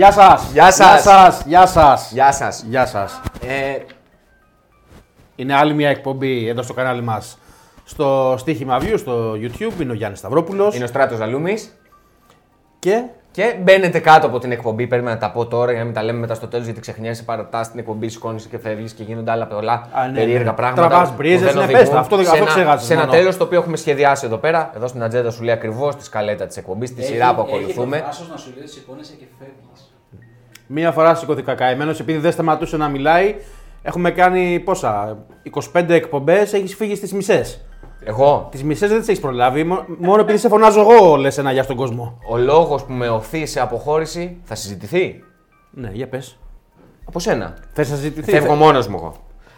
Γεια 0.00 0.12
σας! 0.12 0.50
Γεια 0.52 0.70
σας. 0.70 1.42
Γεια 1.46 1.66
σας! 1.66 2.12
Γεια 2.12 2.32
σας. 2.32 2.62
Γεια 2.62 2.86
σας. 2.86 3.20
Ε, 3.40 3.76
Είναι 5.36 5.54
άλλη 5.54 5.74
μια 5.74 5.88
εκπομπή 5.88 6.48
εδώ 6.48 6.62
στο 6.62 6.74
κανάλι 6.74 7.02
μας. 7.02 7.38
Στο 7.84 8.34
στοίχημα 8.38 8.78
View 8.80 8.94
στο 8.96 9.32
YouTube 9.32 9.80
είναι 9.80 9.90
ο 9.90 9.94
Γιάννης 9.94 10.18
Σταυρόπουλος. 10.18 10.74
είναι 10.74 10.84
ο 10.84 10.86
Στράτος 10.86 11.18
Ζαλούμης 11.18 11.80
Και 12.78 13.04
και 13.40 13.54
μπαίνετε 13.62 13.98
κάτω 13.98 14.26
από 14.26 14.38
την 14.38 14.52
εκπομπή. 14.52 14.86
Πρέπει 14.86 15.04
να 15.04 15.18
τα 15.18 15.30
πω 15.30 15.46
τώρα 15.46 15.70
για 15.70 15.78
να 15.80 15.84
μην 15.84 15.94
τα 15.94 16.02
λέμε 16.02 16.18
μετά 16.18 16.34
στο 16.34 16.46
τέλος 16.46 16.64
γιατί 16.64 16.80
ξεχνιέσαι, 16.80 17.22
παρατά 17.22 17.60
την 17.70 17.78
εκπομπή, 17.78 18.08
σηκώνει 18.08 18.42
και 18.50 18.58
φεύγεις 18.58 18.92
και 18.92 19.02
γίνονται 19.02 19.30
άλλα 19.30 19.46
πολλά 19.46 19.88
Α, 19.92 20.06
ναι, 20.06 20.18
περίεργα 20.18 20.50
ναι. 20.50 20.56
πράγματα. 20.56 20.88
Τραβάς 20.88 21.14
μπρίζες, 21.16 21.52
που 21.52 21.58
δεν 21.58 21.66
ναι, 21.66 21.72
πες 21.72 21.74
οδηγούν 21.74 21.94
τα, 21.94 22.00
αυτό 22.00 22.16
δεν- 22.16 22.24
σε 22.24 22.30
αυτό 22.30 22.44
ένα- 22.44 22.52
ξέχασες 22.54 22.86
Σε 22.86 22.92
ένα 22.92 23.02
μόνο. 23.06 23.12
τέλος 23.14 23.36
το 23.36 23.44
οποίο 23.44 23.58
έχουμε 23.58 23.76
σχεδιάσει 23.76 24.26
εδώ 24.26 24.36
πέρα. 24.36 24.70
Εδώ 24.76 24.86
στην 24.86 25.02
ατζέντα 25.02 25.30
σου 25.30 25.42
λέει 25.42 25.54
ακριβώς 25.54 25.96
τη 25.96 26.04
σκαλέτα 26.04 26.46
της 26.46 26.56
εκπομπής, 26.56 26.94
τη 26.94 27.02
σειρά 27.04 27.34
που 27.34 27.40
ακολουθούμε. 27.40 27.96
Έχει 27.96 28.04
το 28.06 28.10
θράσος 28.12 28.28
να 28.30 28.36
σου 28.36 28.52
λέει 28.56 28.66
σηκώνεσαι 28.66 29.12
και 29.18 29.24
φεύγεις. 29.38 29.92
μία 30.66 30.92
φορά 30.92 31.14
σηκώθηκα 31.14 31.54
καημένος 31.54 32.00
επειδή 32.00 32.18
δεν 32.18 32.32
σταματούσε 32.32 32.76
να 32.76 32.88
μιλάει. 32.88 33.34
Έχουμε 33.82 34.10
κάνει 34.10 34.60
πόσα, 34.64 35.18
25 35.42 35.94
εκπομπές, 35.94 36.52
έχεις 36.52 36.74
φύγει 36.74 36.94
στις 36.94 37.12
μισές. 37.12 37.60
Εγώ, 38.04 38.48
Τις 38.50 38.64
μισές 38.64 38.88
δεν 38.88 38.98
τις 38.98 39.08
έχεις 39.08 39.20
προλάβει. 39.20 39.64
μο- 39.64 39.84
Μόνο 39.98 40.20
επειδή 40.20 40.38
σε 40.38 40.48
φωνάζω 40.48 40.80
εγώ, 40.80 41.16
λες 41.16 41.38
ένα 41.38 41.52
γεια 41.52 41.62
στον 41.62 41.76
κόσμο. 41.76 42.18
ο 42.28 42.36
λόγος 42.36 42.84
που 42.84 42.92
με 42.92 43.08
οθεί 43.08 43.46
σε 43.46 43.60
αποχώρηση 43.60 44.36
θα 44.44 44.54
συζητηθεί; 44.54 45.22
Ναι, 45.70 45.90
για 45.92 46.08
πες. 46.08 46.38
από 47.04 47.18
σένα. 47.18 47.54
Θες 47.72 47.90
να 47.90 47.96
συζητηθεί. 47.96 48.30
Φεύγω 48.30 48.54
μόνος 48.54 48.88
μου 48.88 48.96
εγώ. 48.96 49.14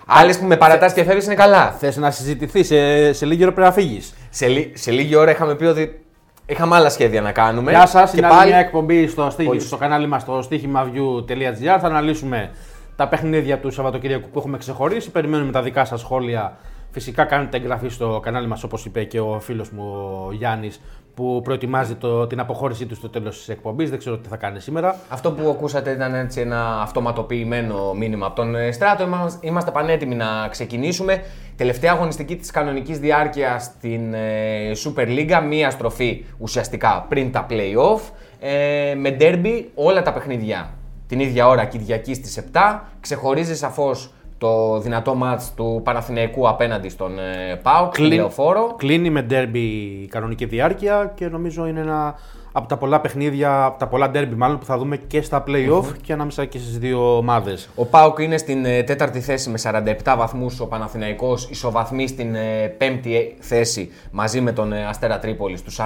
Άλλες 0.06 0.38
που 0.38 0.44
με 0.46 0.56
παρατάς 0.56 0.92
και 0.92 1.04
φεύγεις 1.04 1.24
είναι 1.24 1.34
καλά. 1.34 1.70
Θες 1.70 1.96
να 1.96 2.10
συζητηθεί. 2.10 2.62
Σε, 2.62 3.12
σε 3.12 3.26
λίγη 3.26 3.42
ώρα 3.42 3.52
πρέπει 3.52 3.66
να 3.68 3.72
φύγεις. 3.74 4.14
Σε, 4.30 4.46
λι- 4.46 4.76
σε 4.78 4.90
λίγη 4.90 5.14
ώρα 5.14 5.30
είχαμε 5.30 5.54
πει 5.54 5.64
ότι 5.64 6.04
είχαμε 6.46 6.76
άλλα 6.76 6.88
σχέδια 6.90 7.20
να 7.20 7.32
κάνουμε. 7.32 7.70
Γεια 7.70 7.86
σας, 7.86 8.10
και 8.10 8.16
είναι 8.16 8.26
άλλη 8.26 8.36
πάλι 8.36 8.50
μια 8.50 8.58
εκπομπή 8.58 9.06
στο, 9.06 9.30
στίχη- 9.30 9.48
Πολύ. 9.50 9.60
στο 9.60 9.76
κανάλι 9.76 10.06
μας 10.06 10.22
στο 10.22 10.38
στοίχημaview.gr. 10.50 11.78
Θα 11.80 11.86
αναλύσουμε 11.86 12.50
τα 12.96 13.08
παιχνίδια 13.08 13.58
του 13.58 13.70
Σαββατοκύριακου 13.70 14.28
που 14.28 14.38
έχουμε 14.38 14.58
ξεχωρίσει. 14.58 15.10
Περιμένουμε 15.10 15.52
τα 15.52 15.62
δικά 15.62 15.84
σας 15.84 16.00
σχόλια. 16.00 16.56
Φυσικά 16.92 17.24
κάνετε 17.24 17.56
εγγραφή 17.56 17.88
στο 17.88 18.20
κανάλι 18.22 18.46
μας, 18.46 18.62
όπως 18.64 18.84
είπε 18.84 19.04
και 19.04 19.20
ο 19.20 19.40
φίλος 19.40 19.70
μου 19.70 19.82
ο 20.28 20.32
Γιάννης, 20.32 20.80
που 21.14 21.40
προετοιμάζει 21.44 21.94
το, 21.94 22.26
την 22.26 22.40
αποχώρησή 22.40 22.86
του 22.86 22.94
στο 22.94 23.08
τέλος 23.08 23.36
της 23.38 23.48
εκπομπής. 23.48 23.90
Δεν 23.90 23.98
ξέρω 23.98 24.18
τι 24.18 24.28
θα 24.28 24.36
κάνει 24.36 24.60
σήμερα. 24.60 24.96
Αυτό 25.08 25.32
που 25.32 25.48
ακούσατε 25.50 25.90
ήταν 25.90 26.14
έτσι 26.14 26.40
ένα 26.40 26.80
αυτοματοποιημένο 26.80 27.94
μήνυμα 27.94 28.26
από 28.26 28.36
τον 28.36 28.54
ε, 28.54 28.72
Στράτο. 28.72 29.02
Είμα- 29.04 29.38
Είμαστε 29.40 29.70
πανέτοιμοι 29.70 30.14
να 30.14 30.48
ξεκινήσουμε. 30.50 31.22
Τελευταία 31.56 31.92
αγωνιστική 31.92 32.36
της 32.36 32.50
κανονικής 32.50 32.98
διάρκειας 32.98 33.62
στην 33.64 34.14
ε, 34.14 34.70
Super 34.84 35.06
League, 35.06 35.42
μία 35.48 35.70
στροφή 35.70 36.24
ουσιαστικά 36.38 37.06
πριν 37.08 37.32
τα 37.32 37.46
play-off, 37.50 38.00
ε, 38.40 38.94
με 38.94 39.16
derby 39.20 39.64
όλα 39.74 40.02
τα 40.02 40.12
παιχνίδια 40.12 40.70
την 41.06 41.20
ίδια 41.20 41.48
ώρα 41.48 41.64
Κυριακής 41.64 42.16
στις 42.16 42.44
7. 42.52 42.80
Ξεχωρίζει 43.00 43.56
σαφώς 43.56 44.12
το 44.42 44.78
δυνατό 44.78 45.14
μάτς 45.14 45.52
του 45.54 45.80
Παναθηναϊκού 45.84 46.48
απέναντι 46.48 46.88
στον 46.88 47.18
ε, 47.18 47.54
ΠΑΟΚ, 47.62 47.94
στον 47.94 48.06
Λεωφόρο. 48.06 48.74
κλείνει 48.76 49.10
με 49.10 49.22
ντέρμπι 49.22 49.60
η 50.02 50.06
κανονική 50.10 50.44
διάρκεια 50.44 51.12
και 51.14 51.28
νομίζω 51.28 51.66
είναι 51.66 51.80
ένα 51.80 52.14
από 52.52 52.68
τα 52.68 52.76
πολλά 52.76 53.00
παιχνίδια, 53.00 53.64
από 53.64 53.78
τα 53.78 53.86
πολλά 53.86 54.10
ντέρμπι 54.10 54.34
μάλλον 54.34 54.58
που 54.58 54.64
θα 54.64 54.78
δούμε 54.78 54.96
και 54.96 55.22
στα 55.22 55.44
play-off 55.46 55.84
και 56.02 56.12
ανάμεσα 56.12 56.44
και 56.44 56.58
στις 56.58 56.78
δύο 56.78 57.16
ομάδες. 57.16 57.68
Ο 57.74 57.84
Πάουκ 57.86 58.18
είναι 58.18 58.36
στην 58.36 58.64
ε, 58.64 58.82
τέταρτη 58.82 59.20
θέση 59.20 59.50
με 59.50 59.58
47 60.04 60.14
βαθμούς, 60.16 60.60
ο 60.60 60.66
Παναθηναϊκός 60.66 61.50
ισοβαθμεί 61.50 62.06
στην 62.06 62.34
ε, 62.34 62.74
πέμπτη 62.78 63.16
ε, 63.16 63.34
θέση 63.38 63.90
μαζί 64.10 64.40
με 64.40 64.52
τον 64.52 64.72
ε, 64.72 64.86
Αστέρα 64.86 65.18
Τρίπολη 65.18 65.56
στους 65.56 65.78
42. 65.80 65.82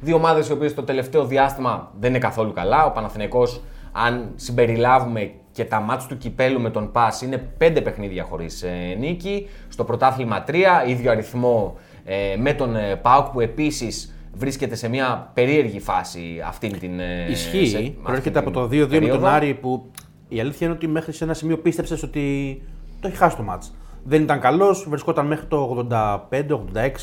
Δύο 0.00 0.16
ομάδες 0.16 0.48
οι 0.48 0.52
οποίες 0.52 0.74
το 0.74 0.82
τελευταίο 0.82 1.24
διάστημα 1.24 1.90
δεν 2.00 2.10
είναι 2.10 2.18
καθόλου 2.18 2.52
καλά. 2.52 2.84
Ο 2.84 2.90
Παναθηναϊκός, 2.90 3.60
αν 3.92 4.30
συμπεριλάβουμε 4.36 5.32
και 5.60 5.66
τα 5.66 5.80
μάτς 5.80 6.06
του 6.06 6.16
Κυπέλου 6.16 6.60
με 6.60 6.70
τον 6.70 6.92
ΠΑΣ, 6.92 7.22
είναι 7.22 7.36
πέντε 7.58 7.80
παιχνίδια 7.80 8.22
χωρίς 8.24 8.62
ε, 8.62 8.96
νίκη. 8.98 9.46
Στο 9.68 9.84
πρωτάθλημα 9.84 10.44
3, 10.48 10.54
ίδιο 10.88 11.10
αριθμό 11.10 11.76
ε, 12.04 12.36
με 12.38 12.52
τον 12.52 12.76
ε, 12.76 12.96
Πάουκ 12.96 13.26
που 13.26 13.40
επίσης 13.40 14.14
βρίσκεται 14.34 14.74
σε 14.74 14.88
μια 14.88 15.30
περίεργη 15.34 15.80
φάση 15.80 16.42
αυτήν 16.46 16.78
την 16.78 17.00
ε, 17.00 17.24
σε- 17.26 17.30
Ισχύει. 17.32 17.62
αυτή 17.76 17.98
Προέρχεται 18.02 18.38
από 18.38 18.50
την 18.50 18.60
το 18.60 18.66
2-2 18.66 18.70
με 18.70 18.78
τον 18.78 18.88
περίοδο. 18.88 19.26
Άρη 19.26 19.54
που 19.54 19.90
η 20.28 20.40
αλήθεια 20.40 20.66
είναι 20.66 20.76
ότι 20.76 20.86
μέχρι 20.88 21.12
σε 21.12 21.24
ένα 21.24 21.34
σημείο 21.34 21.58
πίστεψες 21.58 22.02
ότι 22.02 22.62
το 23.00 23.08
έχει 23.08 23.16
χάσει 23.16 23.36
το 23.36 23.42
μάτς. 23.42 23.74
Δεν 24.04 24.22
ήταν 24.22 24.40
καλός, 24.40 24.86
βρισκόταν 24.88 25.26
μέχρι 25.26 25.46
το 25.46 25.86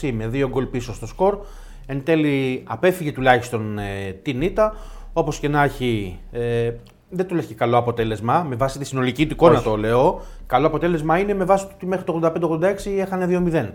85-86 0.02 0.12
με 0.14 0.28
δύο 0.28 0.48
γκολ 0.50 0.66
πίσω 0.66 0.94
στο 0.94 1.06
σκορ. 1.08 1.38
Εν 1.86 2.04
τέλει 2.04 2.64
απέφυγε 2.68 3.12
τουλάχιστον 3.12 3.78
ε, 3.80 4.12
την 4.22 4.42
ήττα. 4.42 4.76
Όπως 5.14 5.40
και 5.40 5.48
να 5.48 5.64
έχει, 5.64 6.20
ε, 6.32 6.72
δεν 7.10 7.28
του 7.28 7.36
λες 7.36 7.46
και 7.46 7.54
καλό 7.54 7.78
αποτέλεσμα. 7.78 8.46
Με 8.50 8.56
βάση 8.56 8.80
τη 8.80 8.86
συνολική 8.86 9.26
του 9.26 9.34
εικόνα 9.34 9.62
το 9.62 9.76
λέω. 9.76 10.22
Καλό 10.48 10.68
αποτέλεσμα 10.68 11.20
είναι 11.20 11.34
με 11.34 11.44
βάση 11.44 11.66
το 11.66 11.72
ότι 11.76 11.86
μέχρι 11.86 12.06
το 12.06 12.20
85-86 12.24 12.92
έχανε 12.98 13.42
2-0. 13.52 13.70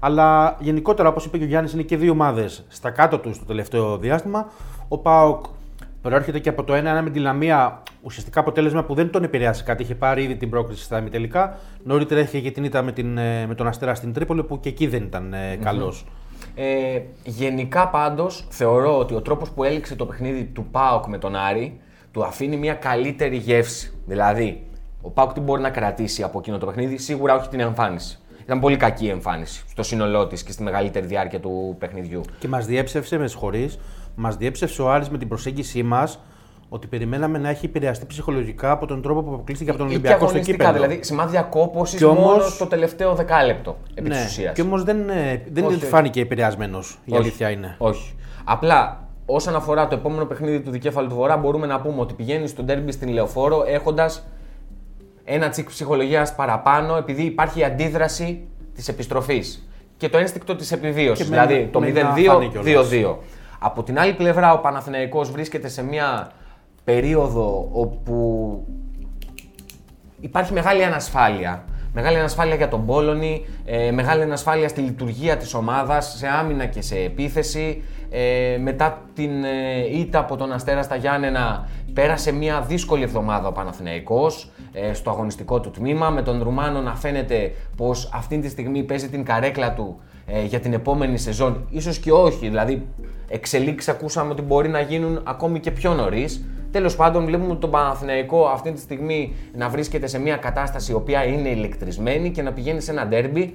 Αλλά 0.00 0.56
γενικότερα, 0.60 1.08
όπως 1.08 1.24
είπε 1.24 1.38
και 1.38 1.44
ο 1.44 1.46
Γιάννης, 1.46 1.72
είναι 1.72 1.82
και 1.82 1.96
δύο 1.96 2.12
ομάδες 2.12 2.64
στα 2.68 2.90
κάτω 2.90 3.18
τους 3.18 3.36
στο 3.36 3.44
τελευταίο 3.44 3.98
διάστημα. 3.98 4.50
Ο 4.88 4.98
Πάοκ 4.98 5.44
προέρχεται 6.02 6.38
και 6.38 6.48
από 6.48 6.64
το 6.64 6.74
1-1 6.74 6.76
με 7.02 7.10
τη 7.10 7.18
Λαμία. 7.18 7.82
Ουσιαστικά 8.02 8.40
αποτέλεσμα 8.40 8.84
που 8.84 8.94
δεν 8.94 9.10
τον 9.10 9.22
επηρεάσει 9.24 9.64
κάτι. 9.64 9.82
Είχε 9.82 9.94
πάρει 9.94 10.22
ήδη 10.22 10.36
την 10.36 10.50
πρόκριση 10.50 10.82
στα 10.82 10.98
ημιτελικά. 10.98 11.58
Νωρίτερα 11.84 12.20
είχε 12.20 12.40
και 12.40 12.50
την 12.50 12.64
ήττα 12.64 12.82
με, 12.82 12.92
την, 12.92 13.18
ε, 13.18 13.46
με 13.46 13.54
τον 13.54 13.66
Αστέρα 13.66 13.94
στην 13.94 14.12
Τρίπολη, 14.12 14.42
που 14.42 14.60
και 14.60 14.68
εκεί 14.68 14.86
δεν 14.86 15.02
ήταν 15.02 15.32
ε, 15.32 15.58
καλός. 15.62 16.06
Ε, 16.54 17.00
γενικά 17.24 17.88
πάντως 17.88 18.46
θεωρώ 18.48 18.98
ότι 18.98 19.14
ο 19.14 19.22
τρόπος 19.22 19.50
που 19.50 19.64
έληξε 19.64 19.96
το 19.96 20.06
παιχνίδι 20.06 20.44
του 20.44 20.66
ΠΑΟΚ 20.70 21.06
με 21.06 21.18
τον 21.18 21.36
Άρη 21.36 21.80
του 22.12 22.24
αφήνει 22.24 22.56
μια 22.56 22.74
καλύτερη 22.74 23.36
γεύση. 23.36 23.92
Δηλαδή, 24.06 24.62
ο 25.02 25.10
ΠΑΟΚ 25.10 25.32
τι 25.32 25.40
μπορεί 25.40 25.62
να 25.62 25.70
κρατήσει 25.70 26.22
από 26.22 26.38
εκείνο 26.38 26.58
το 26.58 26.66
παιχνίδι, 26.66 26.98
σίγουρα 26.98 27.34
όχι 27.34 27.48
την 27.48 27.60
εμφάνιση. 27.60 28.18
Ήταν 28.42 28.60
πολύ 28.60 28.76
κακή 28.76 29.04
η 29.06 29.08
εμφάνιση 29.08 29.64
στο 29.70 29.82
σύνολό 29.82 30.26
της 30.26 30.42
και 30.42 30.52
στη 30.52 30.62
μεγαλύτερη 30.62 31.06
διάρκεια 31.06 31.40
του 31.40 31.76
παιχνιδιού. 31.78 32.20
Και 32.38 32.48
μας 32.48 32.66
διέψευσε, 32.66 33.18
με 33.18 33.26
συγχωρείς, 33.26 33.78
μας 34.14 34.36
διέψευσε 34.36 34.82
ο 34.82 34.90
Άρης 34.90 35.08
με 35.10 35.18
την 35.18 35.28
προσέγγιση 35.28 35.82
μας 35.82 36.18
ότι 36.68 36.86
περιμέναμε 36.86 37.38
να 37.38 37.48
έχει 37.48 37.66
επηρεαστεί 37.66 38.06
ψυχολογικά 38.06 38.70
από 38.70 38.86
τον 38.86 39.02
τρόπο 39.02 39.22
που 39.22 39.32
αποκλείστηκε 39.34 39.70
από 39.70 39.78
τον 39.78 39.86
Ή 39.88 39.90
και 39.90 39.96
Ολυμπιακό 39.96 40.18
στο 40.20 40.28
αγωνιστικά, 40.28 40.64
κύπελο. 40.64 40.82
δηλαδή 40.84 41.02
σημάδια 41.04 41.42
κόπωσης 41.42 41.98
Κι 41.98 42.04
όμως- 42.04 42.24
μόνο 42.24 42.42
στο 42.42 42.66
τελευταίο 42.66 43.14
δεκάλεπτο 43.14 43.76
επί 43.94 44.08
της 44.08 44.18
ναι, 44.18 44.24
ουσίας. 44.24 44.54
και 44.54 44.62
όμως 44.62 44.84
δεν, 44.84 45.08
ε, 45.08 45.42
δεν 45.52 45.64
Όχι, 45.64 45.74
είναι- 45.74 45.82
όχι. 45.82 45.84
φάνηκε 45.84 46.20
επηρεασμένος. 46.20 46.98
Η 47.04 47.10
Όχι. 47.12 47.20
αλήθεια 47.20 47.50
είναι. 47.50 47.74
Όχι. 47.78 48.14
Απλά 48.44 49.07
όσον 49.30 49.54
αφορά 49.56 49.88
το 49.88 49.94
επόμενο 49.94 50.24
παιχνίδι 50.24 50.60
του 50.60 50.70
Δικέφαλου 50.70 51.08
του 51.08 51.14
Βορρά, 51.14 51.36
μπορούμε 51.36 51.66
να 51.66 51.80
πούμε 51.80 52.00
ότι 52.00 52.14
πηγαίνει 52.14 52.46
στο 52.46 52.62
ντέρμπι 52.62 52.92
στην 52.92 53.08
Λεωφόρο 53.08 53.64
έχοντας 53.66 54.26
ένα 55.24 55.48
τσικ 55.48 55.68
ψυχολογίας 55.68 56.34
παραπάνω, 56.34 56.96
επειδή 56.96 57.22
υπάρχει 57.22 57.60
η 57.60 57.64
αντίδραση 57.64 58.46
της 58.74 58.88
επιστροφής 58.88 59.68
και 59.96 60.08
το 60.08 60.18
ένστικτο 60.18 60.56
της 60.56 60.72
επιβίωσης. 60.72 61.24
Και 61.24 61.30
με 61.30 61.36
Δηλαδή 61.36 61.60
ένα- 61.60 61.70
το 61.70 61.80
με 61.80 61.86
ένα 61.88 62.14
φάνη 62.14 62.48
κιόλας. 62.48 62.88
0-2-2-2. 62.90 63.18
Από 63.58 63.82
την 63.82 63.98
άλλη 63.98 64.12
πλευρά, 64.14 64.52
ο 64.52 64.58
Παναθηναϊκός 64.58 65.30
βρίσκεται 65.30 65.68
σε 65.68 65.82
μια 65.84 66.30
περίοδο 66.84 67.68
όπου 67.72 68.64
υπάρχει 70.20 70.52
μεγάλη 70.52 70.84
ανασφάλεια. 70.84 71.64
Μεγάλη 71.94 72.18
ανασφάλεια 72.18 72.54
για 72.54 72.68
τον 72.68 72.86
Πόλωνη, 72.86 73.46
ε, 73.64 73.90
μεγάλη 73.90 74.22
ανασφάλεια 74.22 74.68
στη 74.68 74.80
λειτουργία 74.80 75.36
της 75.36 75.54
ομάδας, 75.54 76.14
σε 76.18 76.26
άμυνα 76.28 76.66
και 76.66 76.82
σε 76.82 76.98
επίθεση. 76.98 77.82
Ε, 78.10 78.58
μετά 78.62 79.02
την 79.14 79.44
ε, 79.44 79.98
ήττα 79.98 80.18
από 80.18 80.36
τον 80.36 80.52
Αστέρα 80.52 80.82
στα 80.82 80.96
Γιάννενα 80.96 81.68
πέρασε 81.92 82.32
μια 82.32 82.60
δύσκολη 82.60 83.02
εβδομάδα 83.02 83.48
ο 83.48 83.52
Παναθηναϊκός 83.52 84.50
ε, 84.72 84.92
στο 84.92 85.10
αγωνιστικό 85.10 85.60
του 85.60 85.70
τμήμα 85.70 86.10
με 86.10 86.22
τον 86.22 86.42
Ρουμάνο 86.42 86.80
να 86.80 86.94
φαίνεται 86.94 87.52
πως 87.76 88.10
αυτή 88.14 88.38
τη 88.38 88.48
στιγμή 88.48 88.82
παίζει 88.82 89.08
την 89.08 89.24
καρέκλα 89.24 89.74
του 89.74 90.00
ε, 90.26 90.44
για 90.44 90.60
την 90.60 90.72
επόμενη 90.72 91.18
σεζόν. 91.18 91.66
Ίσως 91.70 91.98
και 91.98 92.12
όχι, 92.12 92.48
δηλαδή 92.48 92.86
εξελίξεις 93.28 93.88
ακούσαμε 93.88 94.32
ότι 94.32 94.42
μπορεί 94.42 94.68
να 94.68 94.80
γίνουν 94.80 95.20
ακόμη 95.24 95.60
και 95.60 95.70
πιο 95.70 95.94
νωρίς. 95.94 96.44
Τέλος 96.70 96.96
πάντων, 96.96 97.24
βλέπουμε 97.24 97.54
τον 97.54 97.70
Παναθηναϊκό 97.70 98.44
αυτή 98.46 98.72
τη 98.72 98.80
στιγμή 98.80 99.34
να 99.56 99.68
βρίσκεται 99.68 100.06
σε 100.06 100.18
μια 100.20 100.36
κατάσταση 100.36 100.92
η 100.92 100.94
οποία 100.94 101.24
είναι 101.24 101.48
ηλεκτρισμένη 101.48 102.30
και 102.30 102.42
να 102.42 102.52
πηγαίνει 102.52 102.80
σε 102.80 102.90
ένα 102.90 103.06
ντέρμπι 103.06 103.54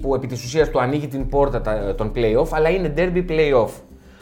που 0.00 0.14
επί 0.14 0.26
της 0.26 0.44
ουσίας 0.44 0.70
του 0.70 0.80
ανοίγει 0.80 1.06
την 1.06 1.28
πόρτα 1.28 1.60
τα- 1.60 1.94
των 1.94 2.12
play-off, 2.14 2.48
αλλά 2.50 2.68
είναι 2.68 2.94
derby 2.96 3.24
play-off. 3.30 3.70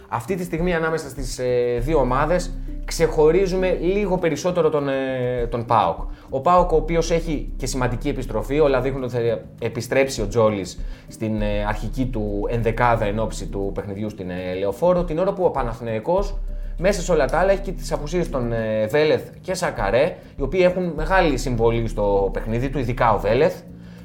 Αυτή 0.09 0.35
τη 0.35 0.45
στιγμή 0.45 0.75
ανάμεσα 0.75 1.09
στις 1.09 1.39
ε, 1.39 1.79
δύο 1.81 1.99
ομάδες 1.99 2.53
ξεχωρίζουμε 2.85 3.79
λίγο 3.81 4.19
περισσότερο 4.19 4.69
τον, 4.69 4.89
ε, 4.89 5.47
τον 5.51 5.65
ΠΑΟΚ. 5.65 5.99
Ο 6.29 6.41
ΠΑΟΚ 6.41 6.73
ο 6.73 6.77
οποίος 6.77 7.11
έχει 7.11 7.53
και 7.57 7.67
σημαντική 7.67 8.09
επιστροφή, 8.09 8.61
όλα 8.61 8.81
δείχνουν 8.81 9.03
ότι 9.03 9.13
θα 9.13 9.41
επιστρέψει 9.61 10.23
ο 10.23 10.29
Τζόλης 10.29 10.81
στην 11.09 11.43
ε, 11.43 11.65
αρχική 11.67 12.07
του 12.07 12.47
ενδεκάδα 12.51 13.05
εν 13.05 13.19
ώψη 13.19 13.47
του 13.47 13.71
παιχνιδιού 13.75 14.11
στην 14.11 14.31
ε, 14.31 14.55
Λεωφόρο, 14.59 15.05
την 15.05 15.19
ώρα 15.19 15.33
που 15.33 15.45
ο 15.45 15.51
Παναθηναϊκός 15.51 16.39
μέσα 16.79 17.01
σε 17.01 17.13
όλα 17.13 17.25
τα 17.25 17.39
άλλα 17.39 17.53
έχει 17.53 17.63
και 17.63 17.73
τις 17.73 17.93
απουσίες 17.93 18.31
των 18.31 18.53
ε, 18.53 18.87
Βέλεθ 18.87 19.29
και 19.41 19.55
Σακαρέ, 19.55 20.17
οι 20.37 20.43
οποίοι 20.43 20.61
έχουν 20.63 20.93
μεγάλη 20.97 21.37
συμβολή 21.37 21.89
στο 21.89 22.31
παιχνίδι 22.33 22.69
του, 22.69 22.79
ειδικά 22.79 23.13
ο 23.13 23.19
Βέλεθ. 23.19 23.61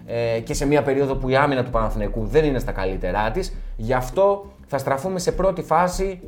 Ε, 0.06 0.40
και 0.40 0.54
σε 0.54 0.66
μια 0.66 0.82
περίοδο 0.82 1.16
που 1.16 1.30
η 1.30 1.36
άμυνα 1.36 1.64
του 1.64 1.70
Παναθηναϊκού 1.70 2.26
δεν 2.26 2.46
είναι 2.46 2.60
στα 2.60 2.72
καλύτερά 2.72 3.32
της. 3.32 3.54
Γι' 3.76 3.94
αυτό 3.94 4.46
θα 4.74 4.80
στραφούμε 4.80 5.20
σε 5.20 5.32
πρώτη 5.32 5.62
φάση 5.62 6.22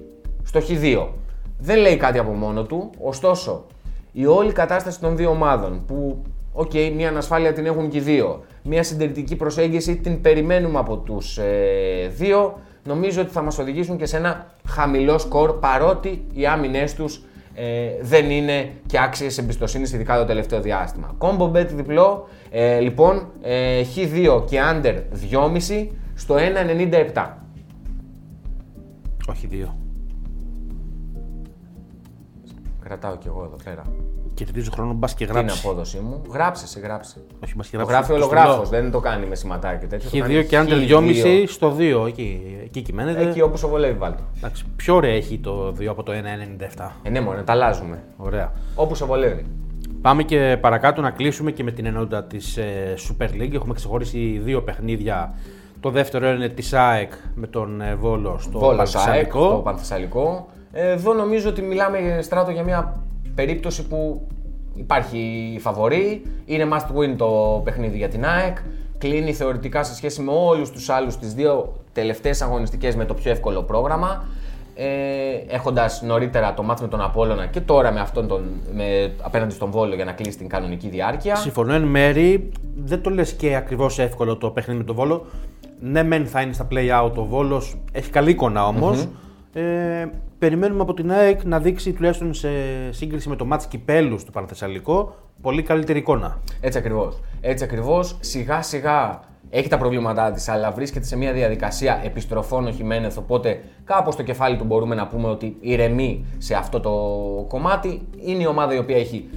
στο 0.43 0.59
Χ2. 0.67 1.07
δεν 1.59 1.77
λέει 1.77 1.97
κάτι 1.97 2.17
από 2.17 2.31
μόνο 2.31 2.63
του. 2.63 2.89
Ωστόσο, 2.99 3.65
η 4.11 4.25
όλη 4.25 4.51
κατάσταση 4.51 4.99
των 4.99 5.15
δύο 5.15 5.29
ομάδων 5.29 5.83
που, 5.87 6.21
οκ, 6.53 6.71
μια 6.95 7.09
ανασφάλεια 7.09 7.53
την 7.53 7.65
έχουν 7.65 7.89
και 7.89 7.97
οι 7.97 8.01
δύο, 8.01 8.43
μια 8.63 8.83
συντηρητική 8.83 9.35
προσέγγιση 9.35 9.95
την 9.95 10.21
περιμένουμε 10.21 10.79
από 10.79 10.97
τους 10.97 11.37
ε, 11.37 12.07
δύο, 12.15 12.59
νομίζω 12.83 13.21
ότι 13.21 13.31
θα 13.31 13.41
μας 13.41 13.59
οδηγήσουν 13.59 13.97
και 13.97 14.05
σε 14.05 14.17
ένα 14.17 14.53
χαμηλό 14.67 15.17
σκορ 15.17 15.59
παρότι 15.59 16.25
οι 16.33 16.45
άμυνές 16.45 16.93
τους 16.93 17.21
ε, 17.53 17.65
δεν 18.01 18.29
είναι 18.29 18.69
και 18.85 18.99
άξιες 18.99 19.37
εμπιστοσύνης, 19.37 19.93
ειδικά 19.93 20.17
το 20.17 20.25
τελευταίο 20.25 20.61
διάστημα. 20.61 21.15
Combo 21.17 21.51
bet 21.51 21.67
διπλό, 21.67 22.27
ε, 22.51 22.79
λοιπόν, 22.79 23.27
ε, 23.41 23.81
Χ2 23.95 24.45
και 24.45 24.59
under 24.71 24.95
2,5 25.31 25.87
στο 26.15 26.35
1,97. 26.35 27.44
Όχι 29.29 29.47
δύο. 29.47 29.77
Κρατάω 32.83 33.17
κι 33.17 33.27
εγώ 33.27 33.43
εδώ 33.43 33.57
πέρα. 33.63 33.81
Κερδίζω 34.33 34.71
χρόνο, 34.71 34.93
μπας 34.93 35.13
και 35.13 35.25
Τι 35.25 35.31
είναι 35.31 35.39
η 35.39 35.43
γράψει. 35.43 35.67
απόδοσή 35.67 35.97
μου; 35.99 36.21
Γράψε, 36.31 36.67
σε 36.67 36.79
γράψε. 36.79 37.15
Όχι, 37.43 37.53
μπας 37.55 37.67
και 37.69 37.77
Το 37.77 37.83
γράψει. 37.83 38.11
γράφει 38.11 38.21
στο 38.23 38.35
ολογράφος, 38.35 38.67
στυλό. 38.67 38.81
δεν 38.81 38.91
το 38.91 38.99
κάνει 38.99 39.25
με 39.25 39.35
σηματάκι 39.35 39.85
τέτοιο. 39.85 40.09
το 40.09 40.17
Χ2 40.17 40.19
κάνει 40.29 40.45
και 40.45 40.59
under 40.59 40.87
Χ2. 40.87 40.87
2,5 40.87 41.43
στο 41.47 41.75
2. 41.77 42.05
Εκεί, 42.07 42.41
εκεί 42.63 42.81
κυμαίνεται. 42.81 43.29
Εκεί 43.29 43.41
όπως 43.41 43.61
το 43.61 43.67
βολεύει, 43.67 43.97
βάλτε. 43.97 44.23
Εντάξει, 44.37 44.63
πιο 44.75 44.95
ωραία 44.95 45.13
έχει 45.13 45.39
το 45.39 45.73
2 45.79 45.85
από 45.85 46.03
το 46.03 46.11
1,97. 46.11 46.91
Ε, 47.03 47.09
ναι, 47.09 47.21
μόνο, 47.21 47.43
τα 47.43 47.51
αλλάζουμε. 47.53 48.03
Ωραία. 48.17 48.51
Όπως 48.75 48.97
σε 48.97 49.05
βολεύει. 49.05 49.45
Πάμε 50.01 50.23
και 50.23 50.57
παρακάτω 50.61 51.01
να 51.01 51.11
κλείσουμε 51.11 51.51
και 51.51 51.63
με 51.63 51.71
την 51.71 51.85
ενότητα 51.85 52.23
της 52.23 52.57
Super 53.09 53.29
League. 53.41 53.53
Έχουμε 53.53 53.73
ξεχωρίσει 53.73 54.39
δύο 54.43 54.63
παιχνίδια. 54.63 55.33
Το 55.79 55.89
δεύτερο 55.89 56.29
είναι 56.29 56.49
της 56.49 56.73
ΑΕΚ 56.73 57.11
με 57.35 57.47
τον 57.47 57.81
ε, 57.81 57.95
Βόλο 57.95 58.37
στο 58.39 58.59
Βόλο 58.59 58.69
ΑΕΚ, 58.69 58.77
Πανθεσσαλικό. 58.77 59.49
το 59.49 59.55
Πανθεσσαλικό. 59.55 60.47
Εδώ 60.71 61.13
νομίζω 61.13 61.49
ότι 61.49 61.61
μιλάμε 61.61 62.19
στράτο 62.21 62.51
για 62.51 62.63
μια 62.63 63.03
περίπτωση 63.35 63.87
που 63.87 64.27
υπάρχει 64.75 65.57
φαβορή. 65.61 66.21
Είναι 66.45 66.67
must 66.71 66.97
win 66.97 67.15
το 67.17 67.61
παιχνίδι 67.63 67.97
για 67.97 68.09
την 68.09 68.25
ΑΕΚ. 68.25 68.57
Κλείνει 68.97 69.33
θεωρητικά 69.33 69.83
σε 69.83 69.95
σχέση 69.95 70.21
με 70.21 70.31
όλους 70.35 70.71
τους 70.71 70.89
άλλους 70.89 71.17
τις 71.17 71.33
δύο 71.33 71.73
τελευταίες 71.93 72.41
αγωνιστικές 72.41 72.95
με 72.95 73.05
το 73.05 73.13
πιο 73.13 73.31
εύκολο 73.31 73.63
πρόγραμμα. 73.63 74.25
Ε, 74.77 75.55
έχοντας 75.55 76.01
νωρίτερα 76.01 76.53
το 76.53 76.63
μάτς 76.63 76.81
με 76.81 76.87
τον 76.87 77.01
Απόλλωνα 77.01 77.45
και 77.45 77.59
τώρα 77.61 77.91
με 77.91 77.99
αυτόν 77.99 78.27
τον, 78.27 78.43
με, 78.73 79.13
απέναντι 79.21 79.53
στον 79.53 79.71
Βόλο 79.71 79.95
για 79.95 80.05
να 80.05 80.11
κλείσει 80.11 80.37
την 80.37 80.47
κανονική 80.47 80.87
διάρκεια. 80.89 81.35
Συμφωνώ 81.35 81.73
εν 81.73 81.83
μέρη. 81.83 82.49
Δεν 82.75 83.01
το 83.01 83.09
λες 83.09 83.33
και 83.33 83.55
ακριβώς 83.55 83.99
εύκολο 83.99 84.37
το 84.37 84.49
παιχνίδι 84.49 84.79
με 84.79 84.85
τον 84.85 84.95
Βόλο. 84.95 85.25
Ναι, 85.87 86.03
μεν 86.03 86.25
θα 86.25 86.41
είναι 86.41 86.53
στα 86.53 86.67
play 86.71 87.03
out 87.03 87.11
ο 87.15 87.25
Βόλος. 87.25 87.75
Έχει 87.91 88.09
καλή 88.09 88.29
εικόνα 88.29 88.67
όμως. 88.67 89.07
Ε, 89.53 90.05
περιμένουμε 90.39 90.81
από 90.81 90.93
την 90.93 91.11
ΑΕΚ 91.11 91.43
να 91.43 91.59
δείξει 91.59 91.93
τουλάχιστον 91.93 92.33
σε 92.33 92.49
σύγκριση 92.89 93.29
με 93.29 93.35
το 93.35 93.45
μάτς 93.45 93.67
κυπέλους 93.67 94.23
του 94.23 94.31
Πανθεσσαλικό 94.31 95.15
πολύ 95.41 95.61
καλύτερη 95.61 95.99
εικόνα. 95.99 96.39
Έτσι 96.61 96.77
ακριβώς. 96.77 97.19
Έτσι 97.41 97.63
ακριβώς. 97.63 98.17
Σιγά 98.19 98.61
σιγά 98.61 99.19
έχει 99.49 99.67
τα 99.67 99.77
προβλήματά 99.77 100.31
της, 100.31 100.49
αλλά 100.49 100.71
βρίσκεται 100.71 101.05
σε 101.05 101.17
μια 101.17 101.33
διαδικασία 101.33 102.01
επιστροφών 102.03 102.67
ο 102.67 102.71
Χιμένεθ. 102.71 103.17
Οπότε 103.17 103.63
κάπως 103.83 104.13
στο 104.13 104.23
κεφάλι 104.23 104.57
του 104.57 104.63
μπορούμε 104.63 104.95
να 104.95 105.07
πούμε 105.07 105.27
ότι 105.27 105.57
ηρεμεί 105.59 106.25
σε 106.37 106.55
αυτό 106.55 106.79
το 106.79 106.91
κομμάτι. 107.47 108.07
Είναι 108.15 108.43
η 108.43 108.45
ομάδα 108.45 108.73
η 108.73 108.77
οποία 108.77 108.97
έχει 108.97 109.29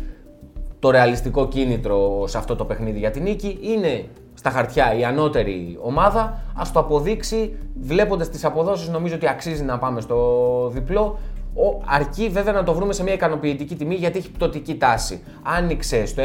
το 0.78 0.90
ρεαλιστικό 0.90 1.48
κίνητρο 1.48 2.24
σε 2.26 2.38
αυτό 2.38 2.56
το 2.56 2.64
παιχνίδι 2.64 2.98
για 2.98 3.10
την 3.10 3.22
νίκη. 3.22 3.58
Είναι 3.60 4.04
στα 4.34 4.50
χαρτιά 4.50 4.94
η 4.94 5.04
ανώτερη 5.04 5.78
ομάδα. 5.82 6.20
Α 6.54 6.62
το 6.72 6.78
αποδείξει. 6.80 7.56
Βλέποντας 7.80 8.28
τις 8.28 8.44
αποδόσεις, 8.44 8.88
νομίζω 8.88 9.14
ότι 9.14 9.28
αξίζει 9.28 9.64
να 9.64 9.78
πάμε 9.78 10.00
στο 10.00 10.70
διπλό. 10.72 11.18
Ο, 11.54 11.82
αρκεί 11.86 12.28
βέβαια 12.28 12.52
να 12.52 12.62
το 12.62 12.72
βρούμε 12.72 12.92
σε 12.92 13.02
μια 13.02 13.12
ικανοποιητική 13.12 13.74
τιμή 13.74 13.94
γιατί 13.94 14.18
έχει 14.18 14.30
πτωτική 14.30 14.76
τάση. 14.76 15.22
Άνοιξε 15.42 16.06
στο 16.06 16.22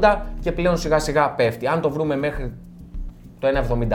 1,80 0.00 0.16
και 0.40 0.52
πλέον 0.52 0.76
σιγά 0.76 0.98
σιγά 0.98 1.30
πέφτει. 1.30 1.66
Αν 1.66 1.80
το 1.80 1.90
βρούμε 1.90 2.16
μέχρι 2.16 2.52
το 3.38 3.48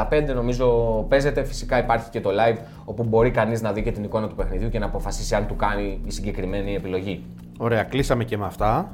1,75 0.10 0.34
νομίζω 0.36 0.68
παίζεται. 1.10 1.44
Φυσικά 1.44 1.78
υπάρχει 1.78 2.10
και 2.10 2.22
το 2.22 2.30
live 2.30 2.58
όπου 2.86 3.04
μπορεί 3.04 3.32
κανείς 3.32 3.62
να 3.62 3.72
δει 3.72 3.82
και 3.82 3.92
την 3.92 4.04
εικόνα 4.04 4.28
του 4.28 4.36
παιχνιδιού 4.36 4.70
και 4.70 4.80
να 4.80 4.86
αποφασίσει 4.86 5.36
αν 5.36 5.48
του 5.48 5.56
κάνει 5.56 6.02
η 6.06 6.12
συγκεκριμένη 6.12 6.76
επιλογή. 6.76 7.24
Ωραία, 7.58 7.84
κλείσαμε 7.84 8.24
και 8.24 8.38
με 8.38 8.46
αυτά. 8.46 8.92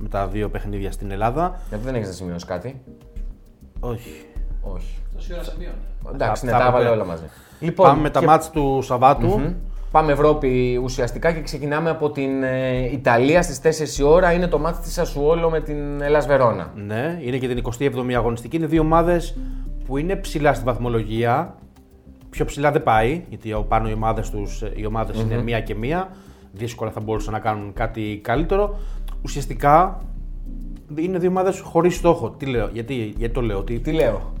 Με 0.00 0.08
τα 0.08 0.26
δύο 0.26 0.48
παιχνίδια 0.48 0.92
στην 0.92 1.10
Ελλάδα. 1.10 1.60
Γιατί 1.68 1.84
δεν 1.84 1.94
έχεις 1.94 2.06
να 2.08 2.12
σημειώσεις 2.14 2.44
κάτι; 2.44 2.80
Όχι. 3.80 4.10
Όχι. 4.60 4.98
Τόση 5.14 5.32
ώρα 5.34 5.42
σημείωνε. 5.42 5.74
Εντάξει, 6.14 6.44
ναι, 6.44 6.50
θα 6.50 6.58
τα 6.58 6.66
έβαλε 6.66 6.84
πούμε. 6.84 6.96
όλα 6.96 7.04
μαζί. 7.04 7.24
Λοιπόν, 7.60 7.86
Πάμε 7.86 8.00
με 8.02 8.10
τα 8.10 8.20
και- 8.20 8.26
μάτς 8.26 8.50
του 8.50 8.80
σαββατου 8.82 9.26
Μμμ. 9.26 9.52
Πάμε 9.90 10.12
Ευρώπη 10.12 10.80
ουσιαστικά 10.82 11.32
και 11.32 11.40
ξεκινάμε 11.40 11.90
από 11.90 12.10
την 12.10 12.42
ε, 12.42 12.78
Ιταλία 12.92 13.42
στις 13.42 13.96
4 13.96 13.98
η 13.98 14.02
ώρα. 14.02 14.32
Είναι 14.32 14.46
το 14.46 14.58
μάτι 14.58 14.78
της 14.82 14.98
Ασουόλο 14.98 15.50
με 15.50 15.60
την 15.60 16.00
Ελλάς 16.00 16.26
Βερόνα. 16.26 16.72
Ναι, 16.74 17.18
είναι 17.22 17.36
και 17.36 17.48
την 17.48 17.62
27η 17.78 18.12
αγωνιστική. 18.16 18.56
Είναι 18.56 18.66
δύο 18.66 18.80
ομάδες 18.80 19.36
που 19.84 19.96
είναι 19.96 20.16
ψηλά 20.16 20.54
στη 20.54 20.64
βαθμολογία. 20.64 21.54
Πιο 22.30 22.44
ψηλά 22.44 22.70
δεν 22.72 22.82
πάει, 22.82 23.24
γιατί 23.28 23.52
από 23.52 23.62
πάνω 23.62 23.88
οι 23.88 23.92
ομάδες 23.92 24.30
τους 24.30 24.62
οι 24.74 24.86
ομαδες 24.86 25.20
είναι 25.20 25.42
μία 25.42 25.60
και 25.60 25.74
μία. 25.74 26.08
Δύσκολα 26.52 26.90
θα 26.90 27.00
μπορούσαν 27.00 27.32
να 27.32 27.38
κάνουν 27.38 27.72
κάτι 27.72 28.20
καλύτερο. 28.22 28.78
Ουσιαστικά 29.22 30.00
είναι 30.96 31.18
δύο 31.18 31.28
ομάδες 31.28 31.60
χωρίς 31.60 31.94
στόχο. 31.94 32.30
Τι 32.30 32.46
λέω, 32.46 32.68
γιατί, 32.72 32.94
γιατί 33.16 33.34
το 33.34 33.40
λέω, 33.40 33.58
ότι 33.58 33.78
Τι 33.78 33.92
λέω; 33.92 34.32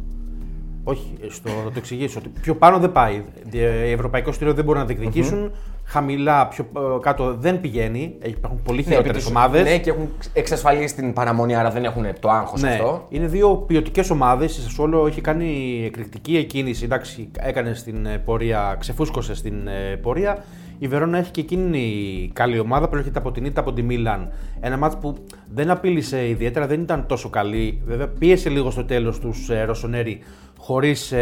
όχι, 0.84 1.14
στο, 1.28 1.48
να 1.64 1.70
το 1.70 1.72
εξηγήσω. 1.76 2.18
Ότι 2.18 2.28
πιο 2.40 2.54
πάνω 2.54 2.78
δεν 2.78 2.92
πάει. 2.92 3.22
Ε, 3.52 3.90
Ευρωπαϊκό 3.90 4.32
στήριο 4.32 4.54
δεν 4.54 4.64
μπορούν 4.64 4.80
να 4.80 4.86
διεκδικησουν 4.86 5.50
Χαμηλά, 5.84 6.48
πιο 6.48 6.66
ε, 6.76 6.80
κάτω 7.00 7.34
δεν 7.38 7.60
πηγαίνει. 7.60 8.14
Υπάρχουν 8.24 8.62
πολύ 8.62 8.76
Ναι, 8.78 8.82
χειρότερες 8.82 9.10
επί 9.10 9.18
της- 9.18 9.28
ομάδες. 9.28 9.62
Ναι, 9.62 9.78
και 9.78 9.90
έχουν 9.90 10.08
εξασφαλίσει 10.32 10.94
την 10.94 11.12
παραμονή, 11.12 11.54
άρα 11.54 11.70
δεν 11.70 11.84
έχουν 11.84 12.04
το 12.20 12.28
άγχος 12.30 12.62
Ναι, 12.62 12.70
αυτό. 12.70 13.06
είναι 13.08 13.26
δύο 13.26 13.56
ποιοτικές 13.56 14.10
ομάδες. 14.10 14.56
Η 14.56 14.60
Σασουόλο 14.60 15.06
έχει 15.06 15.20
κάνει 15.20 15.82
εκρηκτική 15.86 16.36
εκκίνηση. 16.36 16.84
Εντάξει, 16.84 17.30
έκανε 17.38 17.74
στην 17.74 18.06
ε, 18.06 18.18
πορεία, 18.18 18.76
ξεφούσκωσε 18.78 19.34
στην 19.34 19.66
ε, 19.66 19.96
πορεία. 19.96 20.44
Η 20.78 20.88
Βερόνα 20.88 21.18
έχει 21.18 21.30
και 21.30 21.40
εκείνη 21.40 22.30
καλή 22.32 22.58
ομάδα. 22.58 22.88
Προέρχεται 22.88 23.18
από 23.18 23.32
την 23.32 23.44
Ήττα 23.44 23.60
από 23.60 23.72
τη 23.72 23.82
Μίλαν. 23.82 24.32
Ένα 24.60 24.76
μάτς 24.76 24.96
που 24.96 25.14
δεν 25.54 25.70
απείλησε 25.70 26.28
ιδιαίτερα, 26.28 26.66
δεν 26.66 26.80
ήταν 26.80 27.06
τόσο 27.06 27.28
καλή. 27.28 27.80
Βέβαια, 27.86 28.08
πίεσε 28.08 28.48
λίγο 28.48 28.70
στο 28.70 28.84
τέλος 28.84 29.18
τους 29.18 29.50
ε, 29.50 29.64
Ρωσονέρη 29.64 30.18
χωρίς 30.58 31.12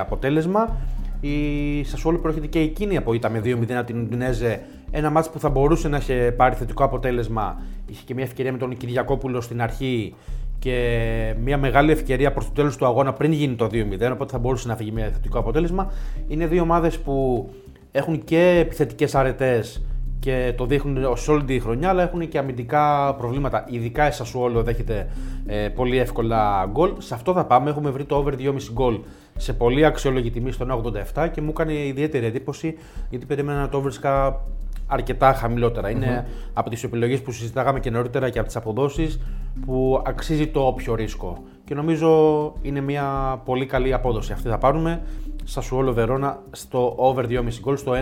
αποτέλεσμα. 0.00 0.76
Η 1.20 1.84
Σασουόλο 1.84 2.18
προέρχεται 2.18 2.46
και 2.46 2.58
εκείνη 2.58 2.96
από 2.96 3.14
ήττα 3.14 3.30
με 3.30 3.40
2-0 3.44 3.72
από 3.72 3.86
την 3.86 4.00
Ουντινέζε. 4.00 4.60
Ένα 4.90 5.10
μάτς 5.10 5.30
που 5.30 5.38
θα 5.38 5.48
μπορούσε 5.48 5.88
να 5.88 5.96
είχε 5.96 6.34
πάρει 6.36 6.54
θετικό 6.54 6.84
αποτέλεσμα. 6.84 7.62
Είχε 7.86 8.02
και 8.04 8.14
μια 8.14 8.24
ευκαιρία 8.24 8.52
με 8.52 8.58
τον 8.58 8.76
Κυριακόπουλο 8.76 9.40
στην 9.40 9.62
αρχή 9.62 10.14
και 10.58 11.34
μια 11.42 11.58
μεγάλη 11.58 11.90
ευκαιρία 11.90 12.32
προς 12.32 12.44
το 12.44 12.50
τέλος 12.52 12.76
του 12.76 12.86
αγώνα 12.86 13.12
πριν 13.12 13.32
γίνει 13.32 13.54
το 13.54 13.64
2-0. 13.64 13.68
Οπότε 14.12 14.32
θα 14.32 14.38
μπορούσε 14.38 14.68
να 14.68 14.76
φύγει 14.76 14.90
μια 14.90 15.10
θετικό 15.12 15.38
αποτέλεσμα. 15.38 15.92
Είναι 16.28 16.46
δύο 16.46 16.62
ομάδες 16.62 16.98
που 16.98 17.48
έχουν 17.92 18.24
και 18.24 18.58
επιθετικές 18.60 19.14
αρετές 19.14 19.82
και 20.20 20.52
το 20.56 20.66
δείχνουν 20.66 21.16
σε 21.16 21.30
όλη 21.30 21.44
τη 21.44 21.60
χρονιά, 21.60 21.88
αλλά 21.88 22.02
έχουν 22.02 22.28
και 22.28 22.38
αμυντικά 22.38 23.14
προβλήματα. 23.14 23.64
Ειδικά 23.68 24.08
η 24.08 24.12
Σασουόλο 24.12 24.62
δέχεται 24.62 25.08
ε, 25.46 25.68
πολύ 25.68 25.98
εύκολα 25.98 26.68
γκολ. 26.70 26.92
Σε 26.98 27.14
αυτό 27.14 27.32
θα 27.32 27.44
πάμε. 27.44 27.70
Έχουμε 27.70 27.90
βρει 27.90 28.04
το 28.04 28.16
over 28.16 28.32
2,5 28.38 28.54
γκολ 28.72 28.98
σε 29.36 29.52
πολύ 29.52 29.84
αξιόλογη 29.84 30.30
τιμή 30.30 30.52
στο 30.52 30.82
1,87 31.14 31.28
και 31.32 31.40
μου 31.40 31.48
έκανε 31.50 31.72
ιδιαίτερη 31.72 32.26
εντύπωση 32.26 32.76
γιατί 33.10 33.26
περίμενα 33.26 33.60
να 33.60 33.68
το 33.68 33.80
βρίσκα 33.80 34.40
αρκετά 34.86 35.32
χαμηλότερα. 35.32 35.90
Είναι 35.90 36.26
από 36.52 36.70
τις 36.70 36.84
επιλογές 36.84 37.20
που 37.20 37.32
συζητάγαμε 37.32 37.80
και 37.80 37.90
νωρίτερα 37.90 38.30
και 38.30 38.38
από 38.38 38.46
τις 38.46 38.56
αποδόσεις 38.56 39.20
που 39.66 40.02
αξίζει 40.06 40.46
το 40.46 40.60
όποιο 40.66 40.94
ρίσκο. 40.94 41.44
Και 41.64 41.76
νομίζω 41.76 42.52
είναι 42.62 42.80
μια 42.80 43.40
πολύ 43.44 43.66
καλή 43.66 43.92
απόδοση. 43.92 44.32
Αυτή 44.32 44.48
θα 44.48 44.58
πάρουμε. 44.58 45.02
Σασουόλο 45.44 45.92
Βερόνα 45.92 46.42
στο 46.50 46.94
over 46.96 47.24
2,5 47.24 47.42
γκολ 47.60 47.76
στο 47.76 47.92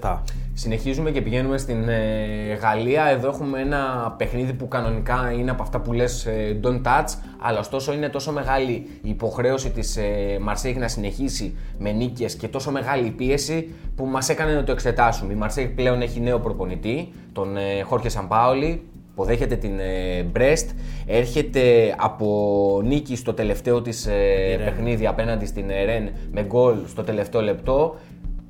1,87. 0.00 0.18
Συνεχίζουμε 0.52 1.10
και 1.10 1.20
πηγαίνουμε 1.20 1.58
στην 1.58 1.88
ε, 1.88 2.54
Γαλλία. 2.60 3.04
Εδώ 3.04 3.28
έχουμε 3.28 3.60
ένα 3.60 4.14
παιχνίδι 4.18 4.52
που 4.52 4.68
κανονικά 4.68 5.32
είναι 5.32 5.50
από 5.50 5.62
αυτά 5.62 5.80
που 5.80 5.92
λες 5.92 6.26
ε, 6.26 6.60
don't 6.62 6.82
touch, 6.82 7.06
αλλά 7.38 7.58
ωστόσο 7.58 7.92
είναι 7.92 8.08
τόσο 8.08 8.32
μεγάλη 8.32 8.72
η 9.02 9.08
υποχρέωση 9.08 9.70
της 9.70 9.96
ε, 9.96 10.38
Μαρσέιγ 10.40 10.76
να 10.76 10.88
συνεχίσει 10.88 11.56
με 11.78 11.92
νίκες 11.92 12.36
και 12.36 12.48
τόσο 12.48 12.70
μεγάλη 12.70 13.06
η 13.06 13.10
πίεση 13.10 13.74
που 13.96 14.04
μας 14.06 14.28
έκανε 14.28 14.54
να 14.54 14.64
το 14.64 14.72
εξετάσουμε. 14.72 15.32
Η 15.32 15.36
Μαρσέιγ 15.36 15.68
πλέον 15.68 16.02
έχει 16.02 16.20
νέο 16.20 16.38
προπονητή, 16.38 17.12
τον 17.32 17.56
ε, 17.56 17.82
Χόρχε 17.82 18.08
Σαμπάολι, 18.08 18.82
υποδέχεται 19.18 19.56
την 19.56 19.78
ε, 19.78 20.26
Brest, 20.36 20.66
έρχεται 21.06 21.94
από 21.98 22.80
νίκη 22.84 23.16
στο 23.16 23.34
τελευταίο 23.34 23.82
της 23.82 24.06
ε, 24.06 24.60
παιχνίδι 24.64 25.06
απέναντι 25.06 25.46
στην 25.46 25.70
ε, 25.70 25.84
Ρεν 25.84 26.10
με 26.32 26.42
γκολ 26.42 26.76
στο 26.86 27.02
τελευταίο 27.02 27.42
λεπτό. 27.42 27.96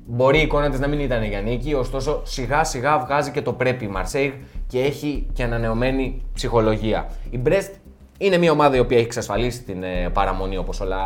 Μπορεί 0.05 0.37
η 0.37 0.41
εικόνα 0.41 0.69
της 0.69 0.79
να 0.79 0.87
μην 0.87 0.99
ήταν 0.99 1.23
για 1.23 1.41
νίκη, 1.41 1.73
ωστόσο 1.73 2.21
σιγά 2.25 2.63
σιγά 2.63 2.99
βγάζει 2.99 3.31
και 3.31 3.41
το 3.41 3.53
πρέπει 3.53 3.85
η 3.85 3.87
Μαρσέιγ 3.87 4.31
και 4.67 4.79
έχει 4.79 5.27
και 5.33 5.43
ανανεωμένη 5.43 6.21
ψυχολογία. 6.33 7.09
Η 7.29 7.39
Brest 7.45 7.73
είναι 8.17 8.37
μια 8.37 8.51
ομάδα 8.51 8.75
η 8.75 8.79
οποία 8.79 8.97
έχει 8.97 9.05
εξασφαλίσει 9.05 9.63
την 9.63 9.83
ε, 9.83 10.09
παραμονή 10.13 10.57
όπως 10.57 10.79
όλα 10.79 10.97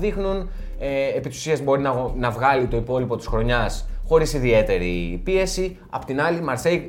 δείχνουν. 0.00 0.50
Ε, 0.78 1.16
επί 1.16 1.28
της 1.28 1.38
ουσίας 1.38 1.60
μπορεί 1.60 1.80
να, 1.82 2.10
να 2.16 2.30
βγάλει 2.30 2.66
το 2.66 2.76
υπόλοιπο 2.76 3.16
της 3.16 3.26
χρονιάς 3.26 3.86
χωρίς 4.08 4.32
ιδιαίτερη 4.32 5.20
πίεση. 5.24 5.76
Απ' 5.90 6.04
την 6.04 6.20
άλλη 6.20 6.38
η 6.38 6.40
Μαρσέιγ 6.40 6.82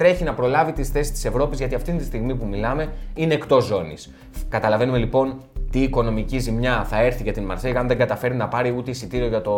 τρέχει 0.00 0.24
να 0.24 0.34
προλάβει 0.34 0.72
τις 0.72 0.88
θέσεις 0.88 1.12
της 1.12 1.24
Ευρώπης 1.24 1.58
γιατί 1.58 1.74
αυτή 1.74 1.92
τη 1.92 2.04
στιγμή 2.04 2.34
που 2.34 2.46
μιλάμε 2.46 2.92
είναι 3.14 3.34
εκτός 3.34 3.64
ζώνης. 3.64 4.10
Καταλαβαίνουμε 4.48 4.98
λοιπόν 4.98 5.40
τι 5.70 5.80
οικονομική 5.80 6.38
ζημιά 6.38 6.84
θα 6.84 7.02
έρθει 7.02 7.22
για 7.22 7.32
την 7.32 7.44
Μαρσέγ 7.44 7.76
αν 7.76 7.86
δεν 7.88 7.98
καταφέρει 7.98 8.34
να 8.34 8.48
πάρει 8.48 8.74
ούτε 8.76 8.90
εισιτήριο 8.90 9.26
για 9.28 9.40
το 9.40 9.52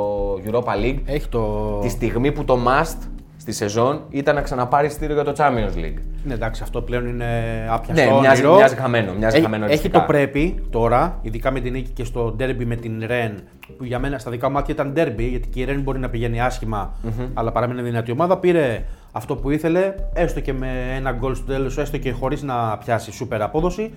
Europa 0.46 0.84
League. 0.84 0.98
Έχει 1.04 1.28
το. 1.28 1.78
Τη 1.82 1.88
στιγμή 1.88 2.32
που 2.32 2.44
το 2.44 2.58
must 2.66 3.08
στη 3.42 3.52
σεζόν 3.52 4.02
ήταν 4.10 4.34
να 4.34 4.40
ξαναπάρει 4.40 4.86
εισιτήριο 4.86 5.14
για 5.14 5.24
το 5.24 5.32
Champions 5.36 5.76
League. 5.76 6.02
Ναι, 6.24 6.34
εντάξει, 6.34 6.62
αυτό 6.62 6.82
πλέον 6.82 7.06
είναι 7.06 7.26
άπιαστο. 7.70 8.10
Ναι, 8.10 8.20
μοιάζει, 8.20 8.40
όνειρο. 8.40 8.54
μοιάζει 8.56 8.74
χαμένο. 8.74 9.12
Μοιάζει 9.12 9.36
Έχει, 9.36 9.44
χαμένο 9.44 9.64
έχει 9.64 9.72
οριστικά. 9.72 9.98
το 9.98 10.04
πρέπει 10.06 10.62
τώρα, 10.70 11.18
ειδικά 11.22 11.50
με 11.50 11.60
την 11.60 11.72
νίκη 11.72 11.90
και 11.90 12.04
στο 12.04 12.36
derby 12.38 12.64
με 12.64 12.76
την 12.76 13.02
Ρεν, 13.06 13.32
που 13.76 13.84
για 13.84 13.98
μένα 13.98 14.18
στα 14.18 14.30
δικά 14.30 14.48
μου 14.48 14.54
μάτια 14.54 14.74
ήταν 14.74 14.92
derby, 14.96 15.28
γιατί 15.30 15.48
και 15.48 15.60
η 15.60 15.64
Ρεν 15.64 15.80
μπορεί 15.80 15.98
να 15.98 16.08
πηγαίνει 16.08 16.40
άσχημα, 16.40 16.94
αλλά 17.34 17.52
παραμένει 17.52 17.82
δυνατή 17.82 18.10
ομάδα. 18.10 18.38
Πήρε 18.38 18.84
αυτό 19.12 19.36
που 19.36 19.50
ήθελε, 19.50 19.94
έστω 20.12 20.40
και 20.40 20.52
με 20.52 20.68
ένα 20.96 21.12
γκολ 21.12 21.34
στο 21.34 21.46
τέλος, 21.46 21.78
έστω 21.78 21.98
και 21.98 22.10
χωρίς 22.10 22.42
να 22.42 22.78
πιάσει 22.78 23.12
σούπερ 23.12 23.42
απόδοση. 23.42 23.92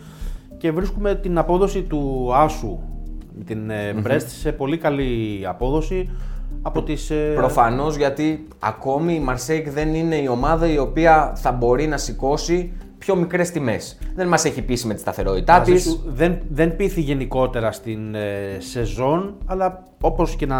Και 0.57 0.71
βρίσκουμε 0.71 1.15
την 1.15 1.37
απόδοση 1.37 1.81
του 1.81 2.31
Άσου 2.33 2.79
με 3.37 3.43
την 3.43 3.71
mm 3.71 4.07
Brest 4.11 4.25
σε 4.25 4.51
πολύ 4.51 4.77
καλή 4.77 5.43
απόδοση 5.47 6.09
από 6.61 6.83
τις... 6.83 7.09
ε, 7.09 7.33
Προφανώς 7.35 7.95
γιατί 7.95 8.47
ακόμη 8.59 9.13
η 9.13 9.19
Μαρσέικ 9.19 9.69
δεν 9.69 9.93
είναι 9.93 10.15
η 10.15 10.27
ομάδα 10.27 10.67
η 10.71 10.77
οποία 10.77 11.33
θα 11.35 11.51
μπορεί 11.51 11.87
να 11.87 11.97
σηκώσει 11.97 12.73
πιο 12.97 13.15
μικρές 13.15 13.51
τιμές. 13.51 13.97
Δεν 14.15 14.27
μας 14.27 14.45
έχει 14.45 14.61
πείσει 14.61 14.87
με 14.87 14.93
τη 14.93 14.99
σταθερότητά 14.99 15.57
Μαζί 15.57 15.71
της. 15.73 15.83
σου, 15.83 16.03
δεν, 16.07 16.37
δεν 16.49 16.75
πείθει 16.75 17.01
γενικότερα 17.01 17.71
στην 17.71 18.15
ε, 18.15 18.57
σεζόν, 18.59 19.33
αλλά 19.45 19.83
όπως 20.01 20.35
και 20.35 20.45
να 20.45 20.57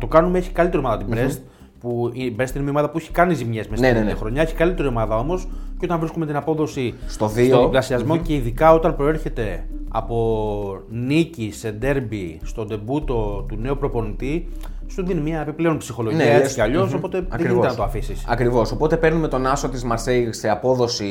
το 0.00 0.06
κάνουμε, 0.06 0.38
έχει 0.38 0.50
καλύτερη 0.50 0.84
ομάδα 0.84 1.04
την 1.04 1.14
Brest. 1.14 1.38
Που 1.80 2.10
η 2.12 2.36
Brest 2.38 2.50
είναι 2.54 2.62
μια 2.62 2.70
ομάδα 2.70 2.90
που 2.90 2.98
έχει 2.98 3.10
κάνει 3.10 3.34
ζημιές 3.34 3.68
μέσα 3.68 3.82
Ναι, 3.82 3.88
στην 3.88 4.00
ναι, 4.00 4.06
ναι. 4.10 4.14
χρονιά. 4.16 4.42
Έχει 4.42 4.54
καλύτερη 4.54 4.88
ομάδα 4.88 5.16
όμως. 5.18 5.48
Και 5.78 5.84
όταν 5.84 5.98
βρίσκουμε 5.98 6.26
την 6.26 6.36
απόδοση 6.36 6.94
Στο 7.06 7.28
δύο. 7.28 7.44
στον 7.46 7.62
διπλασιασμο 7.62 8.16
και 8.16 8.34
ειδικά 8.34 8.72
όταν 8.74 8.96
προέρχεται 8.96 9.64
από 9.88 10.80
νίκη 10.90 11.50
σε 11.52 11.70
ντέρμπι 11.70 12.40
στο 12.44 12.64
ντεμπούτο 12.64 13.44
του 13.48 13.56
νέου 13.60 13.76
προπονητή, 13.76 14.48
σου 14.88 15.04
δίνει 15.04 15.20
μια 15.20 15.40
επιπλέον 15.40 15.78
ψυχολογία 15.78 16.24
Ναι, 16.24 16.30
έτσι 16.30 16.40
λες, 16.42 16.54
κι 16.54 16.60
αλλιώς. 16.60 16.88
μμμ. 16.88 16.94
Οπότε 16.96 17.18
δεν 17.18 17.26
Ακριβώς. 17.30 17.52
γίνεται 17.52 17.68
να 17.70 17.74
το 17.76 17.82
αφήσεις. 17.82 18.24
Ακριβώς. 18.28 18.72
Οπότε 18.72 18.96
παίρνουμε 18.96 19.28
τον 19.28 19.46
άσο 19.46 19.68
της 19.68 19.84
Μαρσέη 19.84 20.32
σε 20.32 20.48
απόδοση 20.48 21.06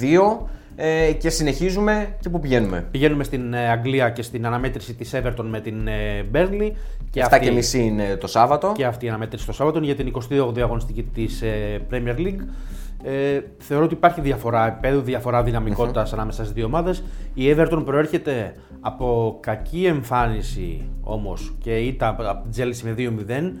2 0.00 0.46
ε, 0.76 1.12
και 1.12 1.30
συνεχίζουμε 1.30 2.16
και 2.20 2.28
πού 2.28 2.40
πηγαίνουμε. 2.40 2.86
Πηγαίνουμε 2.90 3.24
στην 3.24 3.54
ε, 3.54 3.68
Αγγλία 3.70 4.10
και 4.10 4.22
στην 4.22 4.46
αναμέτρηση 4.46 4.94
της 4.94 5.10
Everton 5.14 5.44
με 5.50 5.60
την 5.60 5.86
ε, 5.86 6.24
Burnley. 6.32 6.70
Και 7.10 7.20
7 7.20 7.24
αυτή- 7.26 7.44
και 7.46 7.50
μισή 7.50 7.82
είναι 7.82 8.16
το 8.16 8.26
Σάββατο. 8.26 8.72
και 8.76 8.84
αυτή 8.84 9.06
η 9.06 9.08
αναμέτρηση 9.08 9.46
το 9.46 9.52
Σάββατο 9.52 9.78
για 9.78 9.94
την 9.94 10.12
28η 10.30 10.60
αγωνιστική 10.60 11.02
της 11.02 11.42
Premier 11.90 12.16
League. 12.18 12.40
Ε, 13.04 13.40
θεωρώ 13.58 13.84
ότι 13.84 13.94
υπάρχει 13.94 14.20
διαφορά 14.20 14.66
επίπεδου, 14.66 15.00
διαφορά 15.00 15.42
δυναμικότητας 15.42 16.12
ανάμεσα 16.12 16.42
στις 16.42 16.54
δύο 16.54 16.64
ομάδες. 16.66 17.02
Η 17.34 17.54
Everton 17.56 17.82
προέρχεται 17.84 18.54
από 18.84 19.38
κακή 19.40 19.84
εμφάνιση 19.84 20.88
όμως 21.02 21.54
και 21.58 21.76
ήττα 21.76 22.08
από 22.08 22.22
από 22.22 22.48
την 22.48 22.64
Chelsea 22.64 22.80
με 22.82 22.94
2-0. 22.98 23.52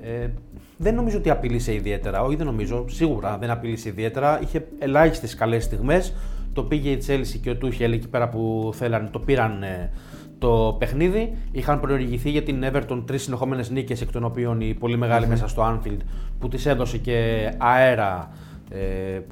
Ε, 0.00 0.28
δεν 0.76 0.94
νομίζω 0.94 1.18
ότι 1.18 1.30
απειλήσε 1.30 1.74
ιδιαίτερα. 1.74 2.22
Όχι, 2.22 2.36
δεν 2.36 2.46
νομίζω. 2.46 2.84
Σίγουρα 2.88 3.38
δεν 3.38 3.50
απειλήσε 3.50 3.88
ιδιαίτερα. 3.88 4.40
Είχε 4.42 4.66
ελάχιστες 4.78 5.34
καλές 5.34 5.64
στιγμές. 5.64 6.14
Το 6.52 6.62
πήγε 6.62 6.90
η 6.90 7.02
Chelsea 7.06 7.38
και 7.42 7.50
ο 7.50 7.56
Τούχελ 7.56 7.92
εκεί 7.92 8.08
πέρα 8.08 8.28
που 8.28 8.70
θέλανε, 8.74 9.08
το 9.12 9.18
πήραν 9.18 9.62
ε, 9.62 9.90
το 10.38 10.76
παιχνίδι. 10.78 11.36
Είχαν 11.52 11.80
προηγηθεί 11.80 12.30
για 12.30 12.42
την 12.42 12.64
Everton 12.72 13.02
τρεις 13.06 13.22
συνεχόμενες 13.22 13.70
νίκες, 13.70 14.00
εκ 14.00 14.12
των 14.12 14.24
οποίων 14.24 14.60
η 14.60 14.74
πολύ 14.74 14.96
μεγάλη 14.96 15.26
μέσα 15.26 15.48
στο 15.48 15.62
Anfield 15.62 16.00
που 16.38 16.48
τη 16.48 16.68
έδωσε 16.70 16.98
και 16.98 17.48
αέρα 17.58 18.30
ε, 18.70 18.78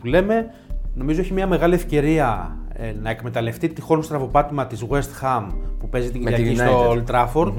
που 0.00 0.06
λέμε. 0.06 0.54
Νομίζω 0.94 1.20
έχει 1.20 1.32
μια 1.32 1.46
μεγάλη 1.46 1.74
ευκαιρία 1.74 2.56
ε, 2.82 2.94
να 3.02 3.10
εκμεταλλευτεί 3.10 3.68
τυχόν 3.68 4.02
στραβοπάτημα 4.02 4.66
της 4.66 4.86
West 4.88 5.22
Ham 5.22 5.46
που 5.78 5.88
παίζει 5.88 6.10
την 6.10 6.22
Με 6.22 6.30
τη 6.30 6.36
Κυριακή 6.36 6.58
στο 6.58 6.92
United. 6.92 7.12
Old 7.12 7.26
Trafford 7.26 7.52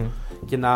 και 0.46 0.58
να 0.58 0.72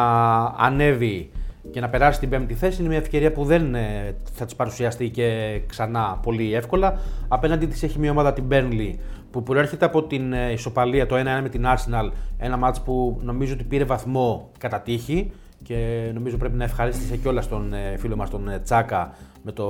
ανέβει 0.57 1.29
και 1.71 1.79
να 1.79 1.89
περάσει 1.89 2.19
την 2.19 2.29
πέμπτη 2.29 2.53
θέση 2.53 2.79
είναι 2.79 2.89
μια 2.89 2.97
ευκαιρία 2.97 3.31
που 3.31 3.45
δεν 3.45 3.75
ε, 3.75 4.15
θα 4.33 4.45
της 4.45 4.55
παρουσιαστεί 4.55 5.09
και 5.09 5.59
ξανά 5.67 6.19
πολύ 6.23 6.53
εύκολα. 6.53 6.99
Απέναντι 7.27 7.65
της 7.65 7.83
έχει 7.83 7.99
μια 7.99 8.11
ομάδα 8.11 8.33
την 8.33 8.43
Burnley 8.51 8.93
που 9.31 9.43
προέρχεται 9.43 9.85
από 9.85 10.03
την 10.03 10.33
ε, 10.33 10.51
ισοπαλία 10.51 11.05
το 11.05 11.15
1-1 11.15 11.19
με 11.41 11.49
την 11.49 11.65
Arsenal. 11.65 12.11
Ένα 12.37 12.57
μάτς 12.57 12.81
που 12.81 13.19
νομίζω 13.21 13.53
ότι 13.53 13.63
πήρε 13.63 13.83
βαθμό 13.83 14.51
κατά 14.57 14.81
τύχη 14.81 15.31
και 15.63 16.09
νομίζω 16.13 16.37
πρέπει 16.37 16.57
να 16.57 16.63
ευχαρίστησε 16.63 17.17
κιόλας 17.17 17.47
τον 17.47 17.73
ε, 17.73 17.97
φίλο 17.97 18.15
μας 18.15 18.29
τον 18.29 18.49
ε, 18.49 18.59
Τσάκα 18.59 19.15
με 19.43 19.51
το 19.51 19.67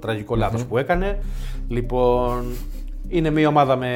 τραγικό 0.00 0.36
λάθος 0.36 0.64
που 0.64 0.78
έκανε. 0.78 1.18
Λοιπόν, 1.68 2.44
είναι 3.08 3.30
μια 3.30 3.48
ομάδα 3.48 3.76
με 3.76 3.88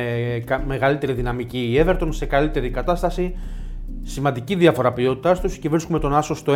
κα- 0.47 0.63
μεγαλύτερη 0.67 1.13
δυναμική 1.13 1.59
η 1.59 1.85
Everton, 1.87 2.09
σε 2.09 2.27
καλύτερη 2.27 2.71
κατάσταση. 2.71 3.35
Σημαντική 4.03 4.55
διαφορά 4.55 4.93
ποιότητάς 4.93 5.41
τους 5.41 5.57
και 5.59 5.69
βρίσκουμε 5.69 5.99
τον 5.99 6.15
Άσο 6.15 6.35
στο 6.35 6.53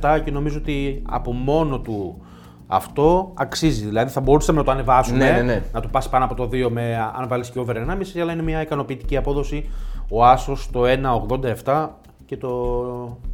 1,87 0.00 0.20
και 0.24 0.30
νομίζω 0.30 0.58
ότι 0.58 1.02
από 1.08 1.32
μόνο 1.32 1.78
του 1.80 2.22
αυτό 2.66 3.30
αξίζει. 3.34 3.86
Δηλαδή 3.86 4.10
θα 4.10 4.20
μπορούσαμε 4.20 4.58
να 4.58 4.64
το 4.64 4.70
ανεβάσουμε, 4.70 5.18
Ναι, 5.18 5.30
ναι, 5.30 5.42
ναι. 5.42 5.62
να 5.72 5.80
το 5.80 5.88
πας 5.88 6.08
πάνω 6.08 6.24
από 6.24 6.34
το 6.34 6.48
2 6.52 6.68
με 6.70 6.96
αν 7.16 7.28
βάλεις 7.28 7.50
και 7.50 7.58
over 7.58 7.76
1,5, 7.76 8.20
αλλά 8.20 8.32
είναι 8.32 8.42
μια 8.42 8.60
ικανοποιητική 8.62 9.16
απόδοση. 9.16 9.70
Ο 10.08 10.24
Άσος 10.24 10.62
στο 10.62 10.82
1,87 11.64 11.88
και 12.26 12.36
το 12.36 12.48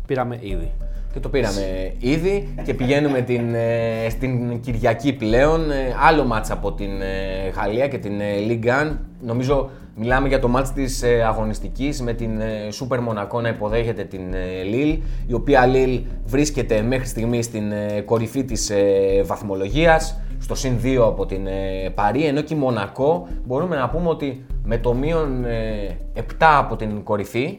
πήραμε 0.07 0.39
ήδη. 0.41 0.73
Και 1.13 1.21
το 1.21 1.29
πήραμε 1.29 1.93
ήδη 1.99 2.55
και 2.65 2.75
πηγαίνουμε 2.75 3.21
την, 3.21 3.55
ε, 3.55 4.09
στην 4.11 4.61
Κυριακή 4.61 5.13
πλέον. 5.13 5.71
Ε, 5.71 5.97
άλλο 6.09 6.25
μάτς 6.25 6.51
από 6.51 6.73
την 6.73 7.01
ε, 7.01 7.49
Γαλλία 7.57 7.89
και 7.89 7.99
την 7.99 8.21
ε, 8.21 8.25
Ligue 8.49 8.93
1. 8.93 8.97
Νομίζω 9.21 9.71
μιλάμε 9.97 10.29
για 10.29 10.39
το 10.39 10.49
μάτς 10.49 10.73
της 10.73 11.03
ε, 11.03 11.23
αγωνιστικής 11.23 12.03
με 12.03 12.13
την 12.13 12.41
ε, 12.41 12.69
Super 12.81 12.97
Monaco 12.97 13.43
να 13.43 13.49
υποδέχεται 13.49 14.05
την 14.05 14.35
ε, 14.35 14.39
Lille, 14.73 14.99
η 15.27 15.33
οποία 15.33 15.65
Lille 15.73 16.03
βρίσκεται 16.25 16.83
μέχρι 16.83 17.07
στιγμή 17.07 17.43
στην 17.43 17.73
ε, 17.73 18.01
κορυφή 18.01 18.45
της 18.45 18.71
ε, 18.71 19.23
βαθμολογίας, 19.25 20.21
στο 20.39 20.55
συν 20.55 20.79
2 20.85 20.97
από 20.97 21.27
την 21.27 21.47
ε, 21.47 21.91
Παρή, 21.95 22.25
ενώ 22.25 22.41
και 22.41 22.55
η 22.55 22.57
Μονακό 22.57 23.29
μπορούμε 23.45 23.77
να 23.77 23.89
πούμε 23.89 24.09
ότι 24.09 24.45
με 24.65 24.79
το 24.79 24.95
μείον 24.95 25.45
ε, 25.45 25.97
7 26.17 26.21
από 26.39 26.77
την 26.77 27.03
κορυφή 27.03 27.59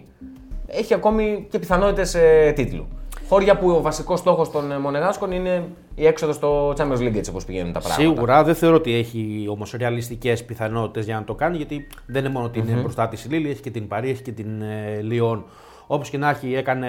έχει 0.68 0.94
ακόμη 0.94 1.48
και 1.50 1.60
πιθανότητες 1.60 2.16
ε, 2.16 2.52
τίτλου. 2.56 2.88
Χώρια 3.30 3.58
που 3.58 3.70
ο 3.70 3.82
βασικός 3.82 4.20
στόχος 4.20 4.52
των 4.52 4.72
ε, 4.72 4.78
Μονεγάσκων 4.78 5.32
είναι 5.32 5.68
η 5.96 6.06
έξοδος 6.06 6.36
στο 6.36 6.70
Champions 6.70 6.98
League 6.98 7.16
έτσι 7.16 7.30
όπως 7.30 7.46
πηγαίνουν 7.46 7.74
τα 7.74 7.80
πράγματα. 7.80 8.02
Σίγουρα 8.02 8.44
δεν 8.44 8.56
θεωρώ 8.56 8.76
ότι 8.76 8.94
έχει 8.94 9.46
όμως 9.50 9.64
ρεαλιστικές 9.78 10.34
πιθανότητες 10.48 11.06
για 11.06 11.16
να 11.16 11.24
το 11.24 11.36
κάνει, 11.36 11.58
γιατί 11.58 11.88
δεν 12.06 12.24
είναι 12.24 12.34
μόνο 12.34 12.46
ότι 12.46 12.60
είναι 12.60 12.72
μπροστά 12.72 13.08
της 13.08 13.26
η 13.26 13.30
Λιλ, 13.30 13.50
έχει 13.50 13.62
και 13.62 13.70
την 13.70 13.88
Παρί, 13.88 14.10
έχει 14.10 14.22
και 14.22 14.32
την 14.32 14.62
ε, 14.62 15.02
Λιόν. 15.02 15.46
Όπως 15.88 16.10
και 16.10 16.18
να 16.18 16.30
έχει, 16.30 16.56
έκανε, 16.56 16.88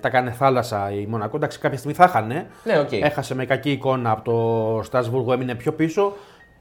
τα 0.00 0.08
έκανε 0.08 0.30
θάλασσα 0.30 0.90
η 0.92 1.06
Μονακό. 1.06 1.36
Εντάξει, 1.36 1.58
κάποια 1.58 1.78
στιγμή 1.78 1.96
θα 1.96 2.04
είχανε. 2.04 2.46
Ναι, 2.64 2.78
οκ. 2.78 2.92
Έχασε 2.92 3.34
με 3.34 3.44
κακή 3.44 3.70
εικόνα 3.70 4.10
από 4.10 4.22
το 4.22 4.82
Στρασβούργο, 4.82 5.32
έμεινε 5.32 5.54
πιο 5.54 5.72
πίσω. 5.72 6.12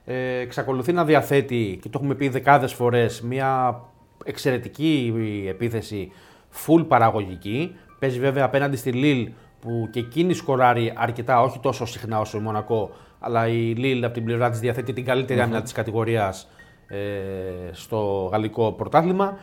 Ε, 0.06 0.40
εξακολουθεί 0.40 0.94
να 0.94 1.06
διαθέτει, 1.06 1.80
και 1.82 1.90
το 1.90 2.00
έχουμε 2.02 2.16
πει 2.16 2.30
δεκάδες 2.30 2.74
φορές, 2.74 3.22
μια 3.22 3.82
εξαιρετική 4.24 5.14
επίθεση 5.48 6.12
full 6.66 6.86
παραγωγική. 6.88 7.76
Παίζει 8.04 8.20
βέβαια 8.20 8.46
απέναντι 8.46 8.76
στη 8.76 8.92
Λίλ 8.92 9.30
που 9.60 9.88
και 9.92 10.00
εκείνη 10.00 10.34
σκοράρει 10.34 10.94
αρκετά, 10.96 11.42
όχι 11.42 11.60
τόσο 11.60 11.86
συχνά 11.86 12.20
όσο 12.20 12.38
η 12.38 12.42
Μονακό, 12.42 12.92
αλλά 13.20 13.48
η 13.48 13.74
Λίλ 13.74 14.04
από 14.04 14.14
την 14.14 14.24
πλευρά 14.24 14.50
της 14.50 14.60
διαθέτει 14.60 14.94
την 14.94 15.06
καλύτερη 15.06 15.40
άμυνα 15.40 15.62
της 15.62 15.72
κατηγορίας 15.72 16.48
ε, 16.88 16.98
στο 17.72 18.30
γαλλικό 18.32 18.72
πρωτάθλημα. 18.72 19.38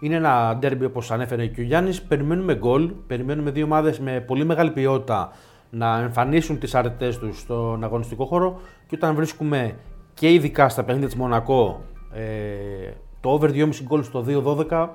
Είναι 0.00 0.14
ένα 0.14 0.56
ντέρμπι 0.58 0.84
όπως 0.84 1.10
ανέφερε 1.10 1.46
και 1.46 1.60
ο 1.60 1.64
Γιάννης. 1.64 2.02
Περιμένουμε 2.02 2.54
γκολ. 2.54 2.92
Περιμένουμε 3.06 3.50
δύο 3.50 3.64
ομάδες 3.64 3.98
με 3.98 4.20
πολύ 4.20 4.44
μεγάλη 4.44 4.70
ποιότητα 4.70 5.32
να 5.70 5.98
εμφανίσουν 5.98 6.58
τις 6.58 6.74
αρετές 6.74 7.18
τους 7.18 7.38
στον 7.38 7.84
αγωνιστικό 7.84 8.24
χώρο. 8.24 8.60
Και 8.86 8.94
όταν 8.96 9.14
βρίσκουμε 9.14 9.76
και 10.14 10.32
ειδικά 10.32 10.68
στα 10.68 10.84
παιχνίδια 10.84 11.08
της 11.08 11.16
Μονακό 11.16 11.84
ε, 12.12 12.22
το 13.20 13.30
over 13.30 13.50
2,5 13.50 13.68
γκολ 13.82 14.02
στο 14.02 14.24
2-12 14.70 14.88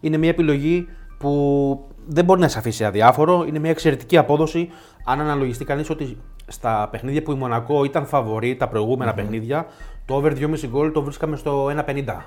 είναι 0.00 0.16
μια 0.16 0.28
επιλογή 0.28 0.88
που 1.18 1.93
δεν 2.06 2.24
μπορεί 2.24 2.40
να 2.40 2.48
σε 2.48 2.58
αφήσει 2.58 2.84
αδιάφορο. 2.84 3.44
Είναι 3.48 3.58
μια 3.58 3.70
εξαιρετική 3.70 4.16
απόδοση. 4.16 4.68
Αν 5.04 5.20
αναλογιστεί 5.20 5.64
κανείς 5.64 5.90
ότι 5.90 6.16
στα 6.46 6.88
παιχνίδια 6.90 7.22
που 7.22 7.32
η 7.32 7.34
Μονακό 7.34 7.84
ήταν 7.84 8.06
φαβορή, 8.06 8.56
τα 8.56 8.68
προηγουμενα 8.68 9.14
παιχνίδια, 9.14 9.66
το 10.06 10.14
over 10.14 10.32
2,5 10.32 10.66
γκολ 10.68 10.92
το 10.92 11.02
βρίσκαμε 11.02 11.36
στο 11.36 11.66
1,50. 11.66 11.72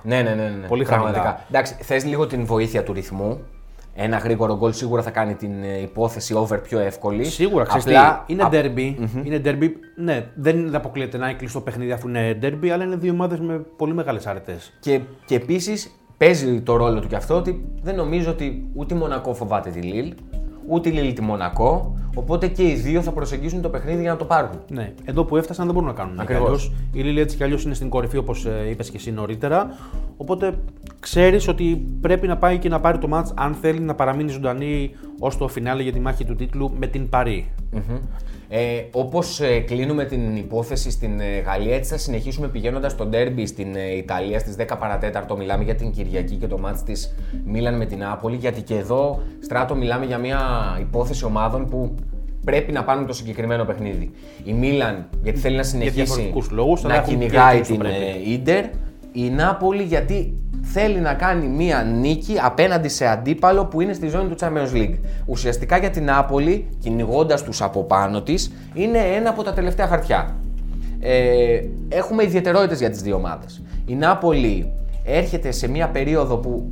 Ναι, 0.03 0.21
ναι, 0.21 0.21
ναι. 0.21 0.49
ναι. 0.61 0.67
Πολύ 0.67 0.83
Πραγματικά. 0.83 1.21
χαμηλά. 1.21 1.45
Εντάξει, 1.49 1.75
θες 1.81 2.05
λίγο 2.05 2.27
την 2.27 2.45
βοήθεια 2.45 2.83
του 2.83 2.93
ρυθμού. 2.93 3.39
Ένα 3.99 4.17
γρήγορο 4.17 4.57
γκολ 4.57 4.71
σίγουρα 4.73 5.01
θα 5.01 5.09
κάνει 5.11 5.33
την 5.35 5.63
ε, 5.63 5.81
υπόθεση 5.81 6.33
over 6.33 6.57
πιο 6.61 6.79
εύκολη. 6.79 7.25
Σίγουρα, 7.25 7.63
ξέρεις 7.63 7.85
Απλά, 7.85 8.23
τι, 8.27 8.33
είναι 8.33 8.43
α- 8.43 8.49
derby. 8.51 8.95
Είναι 9.23 9.41
derby. 9.45 9.69
Ναι, 9.95 10.25
δεν 10.35 10.75
αποκλείεται 10.75 11.17
να 11.17 11.29
είναι 11.29 11.37
κλειστό 11.37 11.61
παιχνίδι 11.61 11.91
αφού 11.91 12.07
είναι 12.07 12.37
derby, 12.41 12.67
αλλά 12.67 12.83
είναι 12.83 12.95
δύο 12.95 13.11
ομάδες 13.11 13.39
με 13.39 13.65
πολύ 13.77 13.93
μεγάλες 13.93 14.27
αρετές. 14.27 14.73
Και, 14.79 15.01
και 15.25 15.35
επίσης 15.35 15.96
παίζει 16.17 16.61
το 16.61 16.75
ρόλο 16.75 16.99
του 16.99 17.07
και 17.07 17.15
αυτό 17.15 17.35
ότι 17.35 17.65
δεν 17.83 17.95
νομίζω 17.95 18.31
ότι 18.31 18.69
ούτε 18.73 18.93
η 18.93 18.97
Μονακό 18.97 19.33
φοβάται 19.33 19.69
τη 19.69 19.79
Λίλ, 19.79 20.13
ούτε 20.67 20.89
η 20.89 20.91
Λίλη 20.91 21.13
τη 21.13 21.21
Μονακό. 21.21 21.95
Οπότε 22.15 22.47
και 22.47 22.63
οι 22.63 22.73
δύο 22.73 23.01
θα 23.01 23.11
προσεγγίσουν 23.11 23.61
το 23.61 23.69
παιχνίδι 23.69 24.01
για 24.01 24.11
να 24.11 24.17
το 24.17 24.25
πάρουν. 24.25 24.49
Ναι, 24.69 24.93
εδώ 25.05 25.23
που 25.23 25.37
έφτασαν 25.37 25.65
δεν 25.65 25.73
μπορούν 25.73 25.89
να 25.89 25.95
κάνουν. 25.95 26.19
Ακριβώς. 26.19 26.43
Ακριβώς. 26.43 26.71
Η 26.91 27.01
Λίλη 27.01 27.19
έτσι 27.19 27.37
κι 27.37 27.43
αλλιώς 27.43 27.63
είναι 27.63 27.73
στην 27.73 27.89
κορυφή 27.89 28.17
όπως 28.17 28.47
είπες 28.69 28.89
και 28.89 28.97
εσύ 28.97 29.11
νωρίτερα. 29.11 29.77
Οπότε 30.17 30.59
ξέρεις 30.99 31.47
ότι 31.47 31.87
πρέπει 32.01 32.27
να 32.27 32.37
πάει 32.37 32.57
και 32.57 32.69
να 32.69 32.79
πάρει 32.79 32.97
το 32.97 33.07
μάτς 33.07 33.33
αν 33.35 33.53
θέλει 33.53 33.79
να 33.79 33.95
παραμείνει 33.95 34.31
ζωντανή 34.31 34.91
ως 35.19 35.37
το 35.37 35.47
φινάλε 35.47 35.83
για 35.83 35.91
τη 35.91 35.99
μάχη 35.99 36.25
του 36.25 36.35
τίτλου 36.35 36.71
με 36.79 36.87
την 36.87 37.09
Παρή. 37.09 37.51
Ε, 38.49 38.59
Όπως 38.91 39.41
κλείνουμε 39.65 40.05
την 40.05 40.35
υπόθεση 40.35 40.91
στην 40.91 41.19
ε, 41.19 41.39
Γαλλία, 41.39 41.75
έτσι 41.75 41.91
θα 41.91 41.97
συνεχίσουμε 41.97 42.47
πηγαίνοντας 42.47 42.91
στο 42.91 43.05
ντέρμπι 43.05 43.45
στην 43.45 43.75
ε, 43.75 43.95
Ιταλία 43.97 44.39
στις 44.39 44.55
10 44.59 44.63
παρατέταρτο. 44.79 45.37
Μιλάμε 45.37 45.63
για 45.63 45.75
την 45.75 45.91
Κυριακή 45.91 46.35
και 46.35 46.47
το 46.47 46.57
μάτς 46.57 46.83
της 46.83 47.15
Μίλαν 47.45 47.77
με 47.77 47.85
την 47.85 47.97
Νάπολη. 47.97 48.35
Γιατί 48.35 48.61
και 48.61 48.75
εδώ, 48.75 49.21
Στράτο, 49.39 49.75
μιλάμε 49.75 50.05
για 50.05 50.17
μια 50.17 50.39
υπόθεση 50.81 51.25
ομάδων 51.25 51.69
που 51.69 51.95
πρέπει 52.45 52.71
να 52.71 52.83
πάρουν 52.83 53.05
το 53.07 53.13
συγκεκριμένο 53.13 53.65
παιχνίδι. 53.65 54.11
Η 54.43 54.53
Μίλαν, 54.53 55.09
γιατί 55.23 55.39
θέλει 55.39 55.55
να 55.55 55.63
συνεχίσει 55.63 55.95
διαφορετικούς 55.95 56.49
λόγους, 56.49 56.85
αλλά 56.85 56.93
να 56.93 56.99
έχουν 56.99 57.13
και 57.19 57.25
κυνηγάει 57.25 57.57
εκείνους 57.57 57.67
την 57.67 57.75
που 57.77 57.81
πρέπει. 57.83 58.29
ε, 58.29 58.31
Ίντερ. 58.31 58.65
Η 59.19 59.29
Νάπολη, 59.29 59.83
γιατί 59.83 60.37
θέλει 60.61 60.99
να 60.99 61.13
κάνει 61.13 61.47
μία 61.47 61.83
νίκη 61.83 62.35
απέναντι 62.41 62.87
σε 62.87 63.07
αντίπαλο 63.07 63.65
που 63.65 63.81
είναι 63.81 63.93
στη 63.93 64.07
ζώνη 64.07 64.29
του 64.29 64.35
Champions 64.39 64.75
League. 64.75 64.95
Ουσιαστικά 65.25 65.77
για 65.77 65.89
την 65.89 66.03
Νάπολη, 66.03 66.67
κυνηγώντας 66.79 67.43
τους 67.43 67.61
από 67.61 67.83
πάνω 67.83 68.21
της, 68.21 68.51
είναι 68.73 68.97
ένα 68.97 69.29
από 69.29 69.43
τα 69.43 69.53
τελευταία 69.53 69.87
χαρτιά. 69.87 70.35
Ε, 70.99 71.61
έχουμε 71.89 72.23
ιδιαιτερότητες 72.23 72.79
για 72.79 72.89
τις 72.89 73.01
δύο 73.01 73.15
ομάδες. 73.15 73.63
Η 73.85 73.95
Νάπολη 73.95 74.71
έρχεται 75.03 75.51
σε 75.51 75.67
μία 75.67 75.87
περίοδο 75.87 76.37
που 76.37 76.69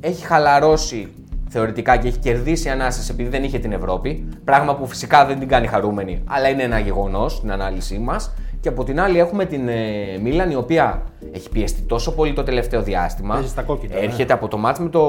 έχει 0.00 0.26
χαλαρώσει 0.26 1.08
θεωρητικά 1.48 1.96
και 1.96 2.08
έχει 2.08 2.18
κερδίσει 2.18 2.68
ανάσες 2.68 3.08
επειδή 3.08 3.28
δεν 3.28 3.44
είχε 3.44 3.58
την 3.58 3.72
Ευρώπη. 3.72 4.28
Πράγμα 4.44 4.76
που 4.76 4.86
φυσικά 4.86 5.26
δεν 5.26 5.38
την 5.38 5.48
κάνει 5.48 5.66
χαρούμενη, 5.66 6.22
αλλά 6.26 6.48
είναι 6.48 6.62
ένα 6.62 6.78
γεγονός 6.78 7.32
στην 7.32 7.52
ανάλυση 7.52 7.98
μας. 7.98 8.32
Και 8.66 8.72
από 8.72 8.84
την 8.84 9.00
άλλη 9.00 9.18
έχουμε 9.18 9.44
την 9.44 9.68
ε, 9.68 9.74
Μίλαν 10.22 10.50
η 10.50 10.54
οποία 10.54 11.02
έχει 11.32 11.48
πιεστεί 11.48 11.80
τόσο 11.80 12.14
πολύ 12.14 12.32
το 12.32 12.42
τελευταίο 12.42 12.82
διάστημα. 12.82 13.34
Παίζει 13.34 13.48
στα 13.48 13.62
κόκκινα, 13.62 13.94
ναι. 13.94 14.00
Έρχεται 14.00 14.32
από 14.32 14.48
το 14.48 14.56
μάτς 14.56 14.78
με, 14.78 14.88
το, 14.88 15.02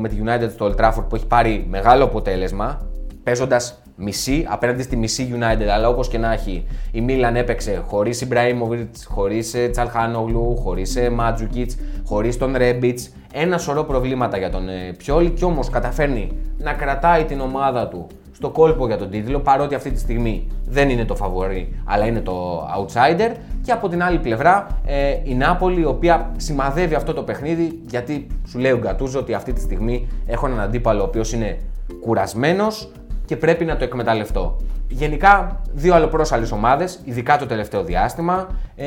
με 0.00 0.08
τη 0.08 0.16
United 0.24 0.50
στο 0.50 0.66
Old 0.66 0.80
Trafford 0.80 1.04
που 1.08 1.14
έχει 1.14 1.26
πάρει 1.26 1.66
μεγάλο 1.68 2.04
αποτέλεσμα, 2.04 2.86
παίζοντας 3.22 3.82
μισή 3.96 4.46
απέναντι 4.48 4.82
στη 4.82 4.96
μισή 4.96 5.34
United. 5.34 5.66
Αλλά 5.66 5.88
όπως 5.88 6.08
και 6.08 6.18
να 6.18 6.32
έχει, 6.32 6.66
η 6.92 7.00
Μίλαν 7.00 7.36
έπαιξε 7.36 7.82
χωρίς 7.86 8.20
Ιμπραήμοβιτς, 8.20 9.04
χωρίς 9.04 9.54
Τσαλχάνογλου, 9.70 10.56
χωρίς 10.56 10.98
Μάτζουκιτ, 11.12 11.70
χωρίς 12.04 12.38
τον 12.38 12.56
Ρέμπιτς. 12.56 13.10
Ένα 13.32 13.58
σωρό 13.58 13.84
προβλήματα 13.84 14.36
για 14.36 14.50
τον 14.50 14.68
ε, 14.68 14.94
Πιόλη 14.96 15.30
και 15.30 15.44
όμως 15.44 15.70
καταφέρνει 15.70 16.32
να 16.58 16.72
κρατάει 16.72 17.24
την 17.24 17.40
ομάδα 17.40 17.88
του 17.88 18.06
στο 18.44 18.52
κόλπο 18.52 18.86
για 18.86 18.98
τον 18.98 19.10
τίτλο, 19.10 19.40
παρότι 19.40 19.74
αυτή 19.74 19.90
τη 19.90 19.98
στιγμή 19.98 20.46
δεν 20.66 20.88
είναι 20.90 21.04
το 21.04 21.14
φαβορή, 21.14 21.80
αλλά 21.84 22.06
είναι 22.06 22.20
το 22.20 22.66
outsider. 22.78 23.36
Και 23.62 23.72
από 23.72 23.88
την 23.88 24.02
άλλη 24.02 24.18
πλευρά 24.18 24.66
ε, 24.86 25.16
η 25.22 25.34
Νάπολη, 25.34 25.80
η 25.80 25.84
οποία 25.84 26.30
σημαδεύει 26.36 26.94
αυτό 26.94 27.14
το 27.14 27.22
παιχνίδι, 27.22 27.80
γιατί 27.88 28.26
σου 28.48 28.58
λέει 28.58 28.72
ο 28.72 28.78
Γκατούζο 28.78 29.18
ότι 29.18 29.34
αυτή 29.34 29.52
τη 29.52 29.60
στιγμή 29.60 30.08
έχω 30.26 30.46
έναν 30.46 30.60
αντίπαλο 30.60 31.00
ο 31.00 31.04
οποίος 31.04 31.32
είναι 31.32 31.58
κουρασμένος 32.00 32.92
και 33.24 33.36
πρέπει 33.36 33.64
να 33.64 33.76
το 33.76 33.84
εκμεταλλευτώ. 33.84 34.56
Γενικά, 34.88 35.60
δύο 35.72 35.94
αλλοπρόσαλες 35.94 36.52
ομάδες, 36.52 37.00
ειδικά 37.04 37.38
το 37.38 37.46
τελευταίο 37.46 37.84
διάστημα. 37.84 38.46
Ε, 38.76 38.86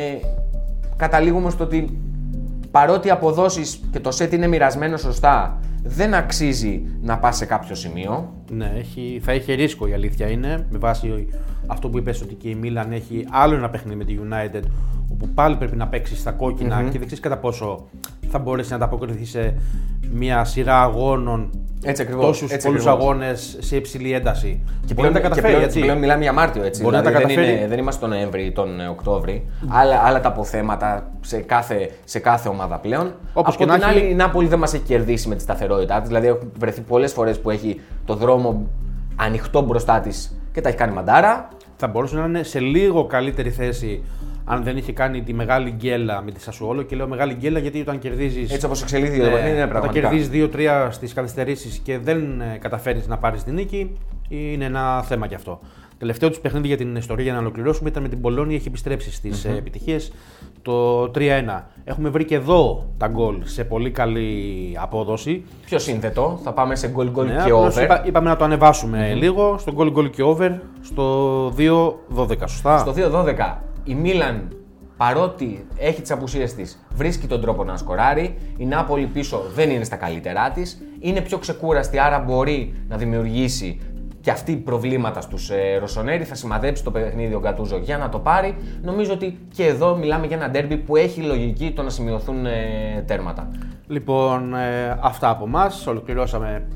καταλήγουμε 0.96 1.50
στο 1.50 1.64
ότι 1.64 2.00
παρότι 2.72 3.08
οι 3.08 3.12
αποδόσεις 3.12 3.80
και 3.92 4.00
το 4.00 4.12
σετ 4.12 4.34
είναι 4.34 4.48
μοιρασμένο 4.48 4.98
σωστά, 4.98 5.58
δεν 5.88 6.14
αξίζει 6.14 6.82
να 7.02 7.18
πας 7.18 7.38
σε 7.38 7.46
κάποιο 7.46 7.76
σημείο. 7.76 8.44
Ναι, 8.52 8.72
έχει, 8.76 9.20
θα 9.24 9.34
είχε 9.34 9.54
ρίσκο 9.54 9.88
η 9.88 9.94
αλήθεια 9.94 10.30
είναι. 10.30 10.68
Με 10.70 10.78
βάση 10.78 11.28
αυτό 11.68 11.90
που 11.90 11.98
είπες 11.98 12.22
ότι 12.22 12.34
και 12.34 12.50
η 12.50 12.56
Μίλαν 12.56 12.92
έχει 12.92 13.28
άλλο 13.32 13.56
ένα 13.56 13.70
παιχνίδι 13.70 13.96
με 13.98 14.04
τη 14.04 14.18
United, 14.30 14.62
όπου 15.12 15.28
πάλι 15.28 15.56
πρέπει 15.56 15.76
να 15.76 15.88
παίξει 15.88 16.16
στα 16.16 16.32
κοκκινα 16.32 16.76
και 16.76 16.90
δεν 16.90 17.00
ξέρεις 17.06 17.20
κατά 17.20 17.38
πόσο 17.38 17.86
θα 18.30 18.40
μπορέσει 18.40 18.70
να 18.70 18.76
ανταποκριθεί 18.76 19.26
σε 19.26 19.54
μια 20.14 20.44
σειρά 20.44 20.82
αγώνων. 20.82 21.50
Έτσι 21.84 22.02
ακριβώς, 22.02 22.26
Τόσους 22.26 22.52
έτσι 22.52 22.68
πολλούς 22.68 22.86
ακριβώς. 22.86 23.04
αγώνες 23.10 23.58
σε 23.60 23.76
υψηλή 23.76 24.14
ένταση. 24.14 24.64
Και 24.86 24.94
Μπορεί 24.94 25.08
να 25.08 25.14
τα 25.14 25.20
καταφέρει, 25.20 25.46
και 25.48 25.52
πλέον, 25.52 25.64
έτσι. 25.68 25.78
και 25.80 25.84
πλέον 25.86 26.00
μιλάμε 26.00 26.22
για 26.24 26.34
Μάρτιο, 26.34 26.64
έτσι. 26.64 26.82
Μπορεί 26.82 26.96
να 26.96 27.02
δηλαδή 27.02 27.22
τα 27.22 27.28
δεν, 27.28 27.36
καταφέρει. 27.36 27.58
είναι, 27.60 27.68
δεν 27.70 27.80
είμαστε 27.80 28.02
τον 28.02 28.10
Νοέμβρη 28.10 28.46
ή 28.46 28.52
τον 28.52 28.80
ε, 28.80 28.88
Οκτώβρη. 28.88 29.48
Άλλα, 29.68 29.96
άλλα 30.00 30.20
τα 30.22 30.28
αποθέματα 30.28 31.12
σε 31.22 31.38
κάθε, 31.38 31.90
σε 32.04 32.20
κάθε 32.20 32.50
ομάδα 32.50 32.78
πλέον. 32.80 33.14
Όπως 33.34 33.56
Από 33.56 33.64
και 33.66 33.70
την 33.72 33.80
να 33.82 33.88
άλλη, 33.88 34.00
έχει- 34.00 34.10
η 34.12 34.14
Νάπολη 34.16 34.48
δεν 34.48 34.60
μας 34.60 34.74
έχει 34.74 34.84
κερδίσει 34.84 35.28
με 35.28 35.36
τη 35.36 35.42
σταθερότητά 35.42 36.02
τη. 36.02 36.08
Δηλαδή, 36.08 36.28
έχουν 36.28 36.52
βρεθεί 36.60 36.82
πολλές 36.82 37.14
φορές 37.14 37.40
που 37.40 37.50
έχει 37.50 37.80
το 38.06 38.16
δρόμο 38.16 38.68
ανοιχτό 39.16 39.62
μπροστά 39.62 40.00
της 40.00 40.38
και 40.52 40.62
τα 40.62 40.70
έχει 40.70 40.78
κάνει 40.78 40.94
μαντάρα. 40.94 41.48
Θα 41.78 41.88
μπορούσε 41.88 42.16
να 42.16 42.26
είναι 42.26 42.44
σε 42.44 42.60
λίγο 42.60 43.06
καλύτερη 43.06 43.50
θέση 43.50 44.04
αν 44.46 44.64
δεν 44.64 44.78
είχε 44.78 44.92
κάνει 44.92 45.22
τη 45.22 45.34
μεγάλη 45.34 45.70
γκέλα 45.70 46.22
με 46.22 46.32
τη 46.32 46.42
Σασουόλο. 46.42 46.82
Και 46.82 46.96
λέω 46.96 47.08
μεγάλη 47.08 47.34
γκέλα 47.34 47.60
γιατί 47.60 47.80
όταν 47.80 48.00
κερδίζει. 48.00 48.42
Έτσι 48.42 48.66
όπως 48.66 48.82
εξελίχθηκε 48.82 49.24
το 49.24 49.30
παιχνίδι, 49.30 49.50
είναι 49.50 49.58
όταν 49.58 49.70
πραγματικά. 49.70 50.10
κερδίζεις 50.10 50.50
2-3 50.56 50.88
στις 50.92 51.14
καθυστερήσεις 51.14 51.78
και 51.78 51.98
δεν 51.98 52.42
καταφέρεις 52.60 53.08
να 53.08 53.18
πάρεις 53.18 53.44
την 53.44 53.54
νίκη, 53.54 53.98
είναι 54.28 54.66
ένα 54.66 55.04
θέμα 55.04 55.28
κι 55.28 55.36
αυτό. 55.36 55.60
Τελευταίο 55.98 56.30
τους 56.30 56.40
παιχνίδι 56.40 56.68
για 56.68 56.78
την 56.78 56.96
ιστορία 56.96 57.24
για 57.24 57.34
να 57.34 57.40
ολοκληρώσουμε 57.40 57.90
ήταν 57.90 58.02
με 58.04 58.10
την 58.10 58.22
Πολώνια, 58.22 58.56
έχει 58.56 58.68
επιστρέψει 58.68 59.12
στις 59.12 59.46
mm 59.48 59.58
επιτυχίες 59.58 60.12
το 60.62 61.04
3-1. 61.04 61.12
Έχουμε 61.84 62.10
βρει 62.10 62.26
και 62.26 62.36
εδώ 62.36 62.86
τα 62.98 63.08
γκολ 63.08 63.36
σε 63.44 63.64
πολύ 63.64 63.92
καλή 63.92 64.38
απόδοση. 64.82 65.44
Πιο 65.66 65.80
σύνθετο, 65.80 66.40
θα 66.44 66.54
πάμε 66.54 66.76
σε 66.76 66.94
goal 66.98 67.12
goal 67.16 67.26
Ναι, 67.26 67.32
και 67.34 67.40
απλώς 67.40 67.76
over. 67.76 67.84
είπα- 67.84 68.06
είπαμε 68.06 68.30
να 68.30 68.36
το 68.36 68.44
ανεβασουμε 68.44 69.14
λίγο 69.14 69.58
στο 69.58 69.74
goal 69.78 69.94
goal 69.98 70.10
και 70.10 70.24
over 70.24 70.52
στο 70.82 71.50
2-12. 71.50 72.48
Σωστά; 72.48 72.78
Στο 72.78 72.92
2-12 72.94 73.62
η 73.84 73.94
Μίλαν 73.96 74.48
παρότι 74.98 75.66
έχει 75.78 76.02
τις 76.02 76.12
απουσίες 76.12 76.54
της, 76.54 76.86
βρίσκει 76.96 77.28
τον 77.28 77.42
τρόπο 77.42 77.64
να 77.64 77.78
σκοράρει. 77.78 78.36
Η 78.58 78.66
Νάπολη 78.66 79.06
πίσω 79.06 79.42
δεν 79.56 79.70
είναι 79.70 79.84
στα 79.84 79.96
καλύτερά 79.96 80.52
της. 80.52 80.82
Είναι 81.00 81.22
πιο 81.22 81.38
ξεκούραστη, 81.38 82.00
άρα 82.00 82.20
μπορεί 82.20 82.74
να 82.90 82.98
δημιουργήσει 82.98 83.80
και 84.28 84.34
αυτή 84.34 84.56
προβλήματα 84.56 85.22
στους 85.22 85.50
ε, 85.50 85.78
Ρωσονέρι. 85.80 86.24
Θα 86.24 86.36
σημαδέψει 86.36 86.84
το 86.84 86.92
παιχνίδι 86.92 87.34
ο 87.34 87.40
Γκατούζο 87.40 87.78
για 87.78 87.98
να 87.98 88.10
το 88.10 88.20
πάρει. 88.20 88.56
Νομίζω 88.82 89.14
ότι 89.14 89.40
και 89.56 89.66
εδώ 89.66 89.96
μιλάμε 89.96 90.26
για 90.28 90.36
ένα 90.36 90.50
ντέρμπι 90.50 90.78
που 90.78 90.96
έχει 90.96 91.22
λογική 91.22 91.72
το 91.72 91.84
να 91.84 91.90
σημειωθούν 91.90 92.46
ε, 92.46 93.04
τέρματα. 93.06 93.50
Λοιπόν, 93.88 94.54
ε, 94.56 94.98
αυτά 95.02 95.30
από 95.30 95.46
εμά. 95.46 95.72
Ολοκληρώσαμε. 95.88 96.68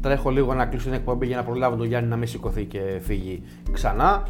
Τρέχω 0.00 0.30
λίγο 0.30 0.54
να 0.54 0.66
κλείσω 0.66 0.84
την 0.84 0.94
εκπομπή 0.94 1.26
για 1.26 1.36
να 1.36 1.42
προλάβω 1.42 1.76
τον 1.76 1.86
Γιάννη 1.86 2.08
να 2.08 2.16
μην 2.16 2.28
σηκωθεί 2.28 2.64
και 2.64 2.80
φύγει 3.00 3.42
ξανά. 3.72 4.22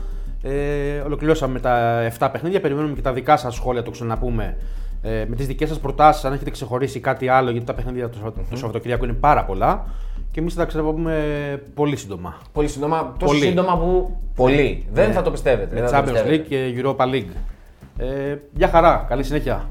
Ε, 0.43 0.99
ολοκληρώσαμε 0.99 1.61
τα 1.61 2.03
7 2.19 2.29
παιχνίδια. 2.33 2.61
Περιμένουμε 2.61 2.95
και 2.95 3.01
τα 3.03 3.13
δικά 3.13 3.37
σας 3.37 3.55
σχόλια, 3.55 3.83
το 3.83 3.91
ξαναπούμε. 3.91 4.57
Ε, 5.03 5.25
με 5.29 5.37
τις 5.37 5.47
δικές 5.47 5.69
σας 5.69 5.79
προτάσεις, 5.79 6.25
αν 6.25 6.33
έχετε 6.33 6.51
ξεχωρίσει 6.51 7.01
κάτι 7.01 7.29
άλλο, 7.29 7.51
γιατί 7.51 7.67
τα 7.67 7.75
παιχνίδια 7.75 8.09
το, 8.09 8.17
Σαββα- 8.17 8.33
το 8.51 8.57
Σαββατοκύριακο 8.57 9.05
είναι 9.05 9.15
πάρα 9.15 9.45
πολλά. 9.45 9.85
Και 10.33 10.41
εμείς 10.41 10.55
θα 10.55 10.61
τα 10.61 10.67
ξαναπούμε 10.67 11.63
πολύ 11.75 11.97
σύντομα. 11.97 12.39
Πολύ 12.53 12.69
σύντομα, 12.69 13.15
τόσο 13.19 13.33
Πολύ. 13.33 13.47
σύντομα 13.47 13.79
που. 13.79 14.17
Πολύ. 14.35 14.87
Δεν 14.93 15.13
θα 15.13 15.23
το 15.23 15.31
πιστεύετε. 15.31 15.75
Με 15.75 15.81
δεν 15.81 15.89
θα 15.91 16.03
το 16.03 16.11
Champions 16.11 16.13
πιστεύετε. 16.13 16.43
League 16.43 16.47
και 16.49 16.83
Europa 16.83 17.15
League. 17.15 17.37
Ε, 17.99 18.37
για 18.57 18.69
χαρά. 18.69 19.05
Καλή 19.09 19.23
συνέχεια. 19.23 19.71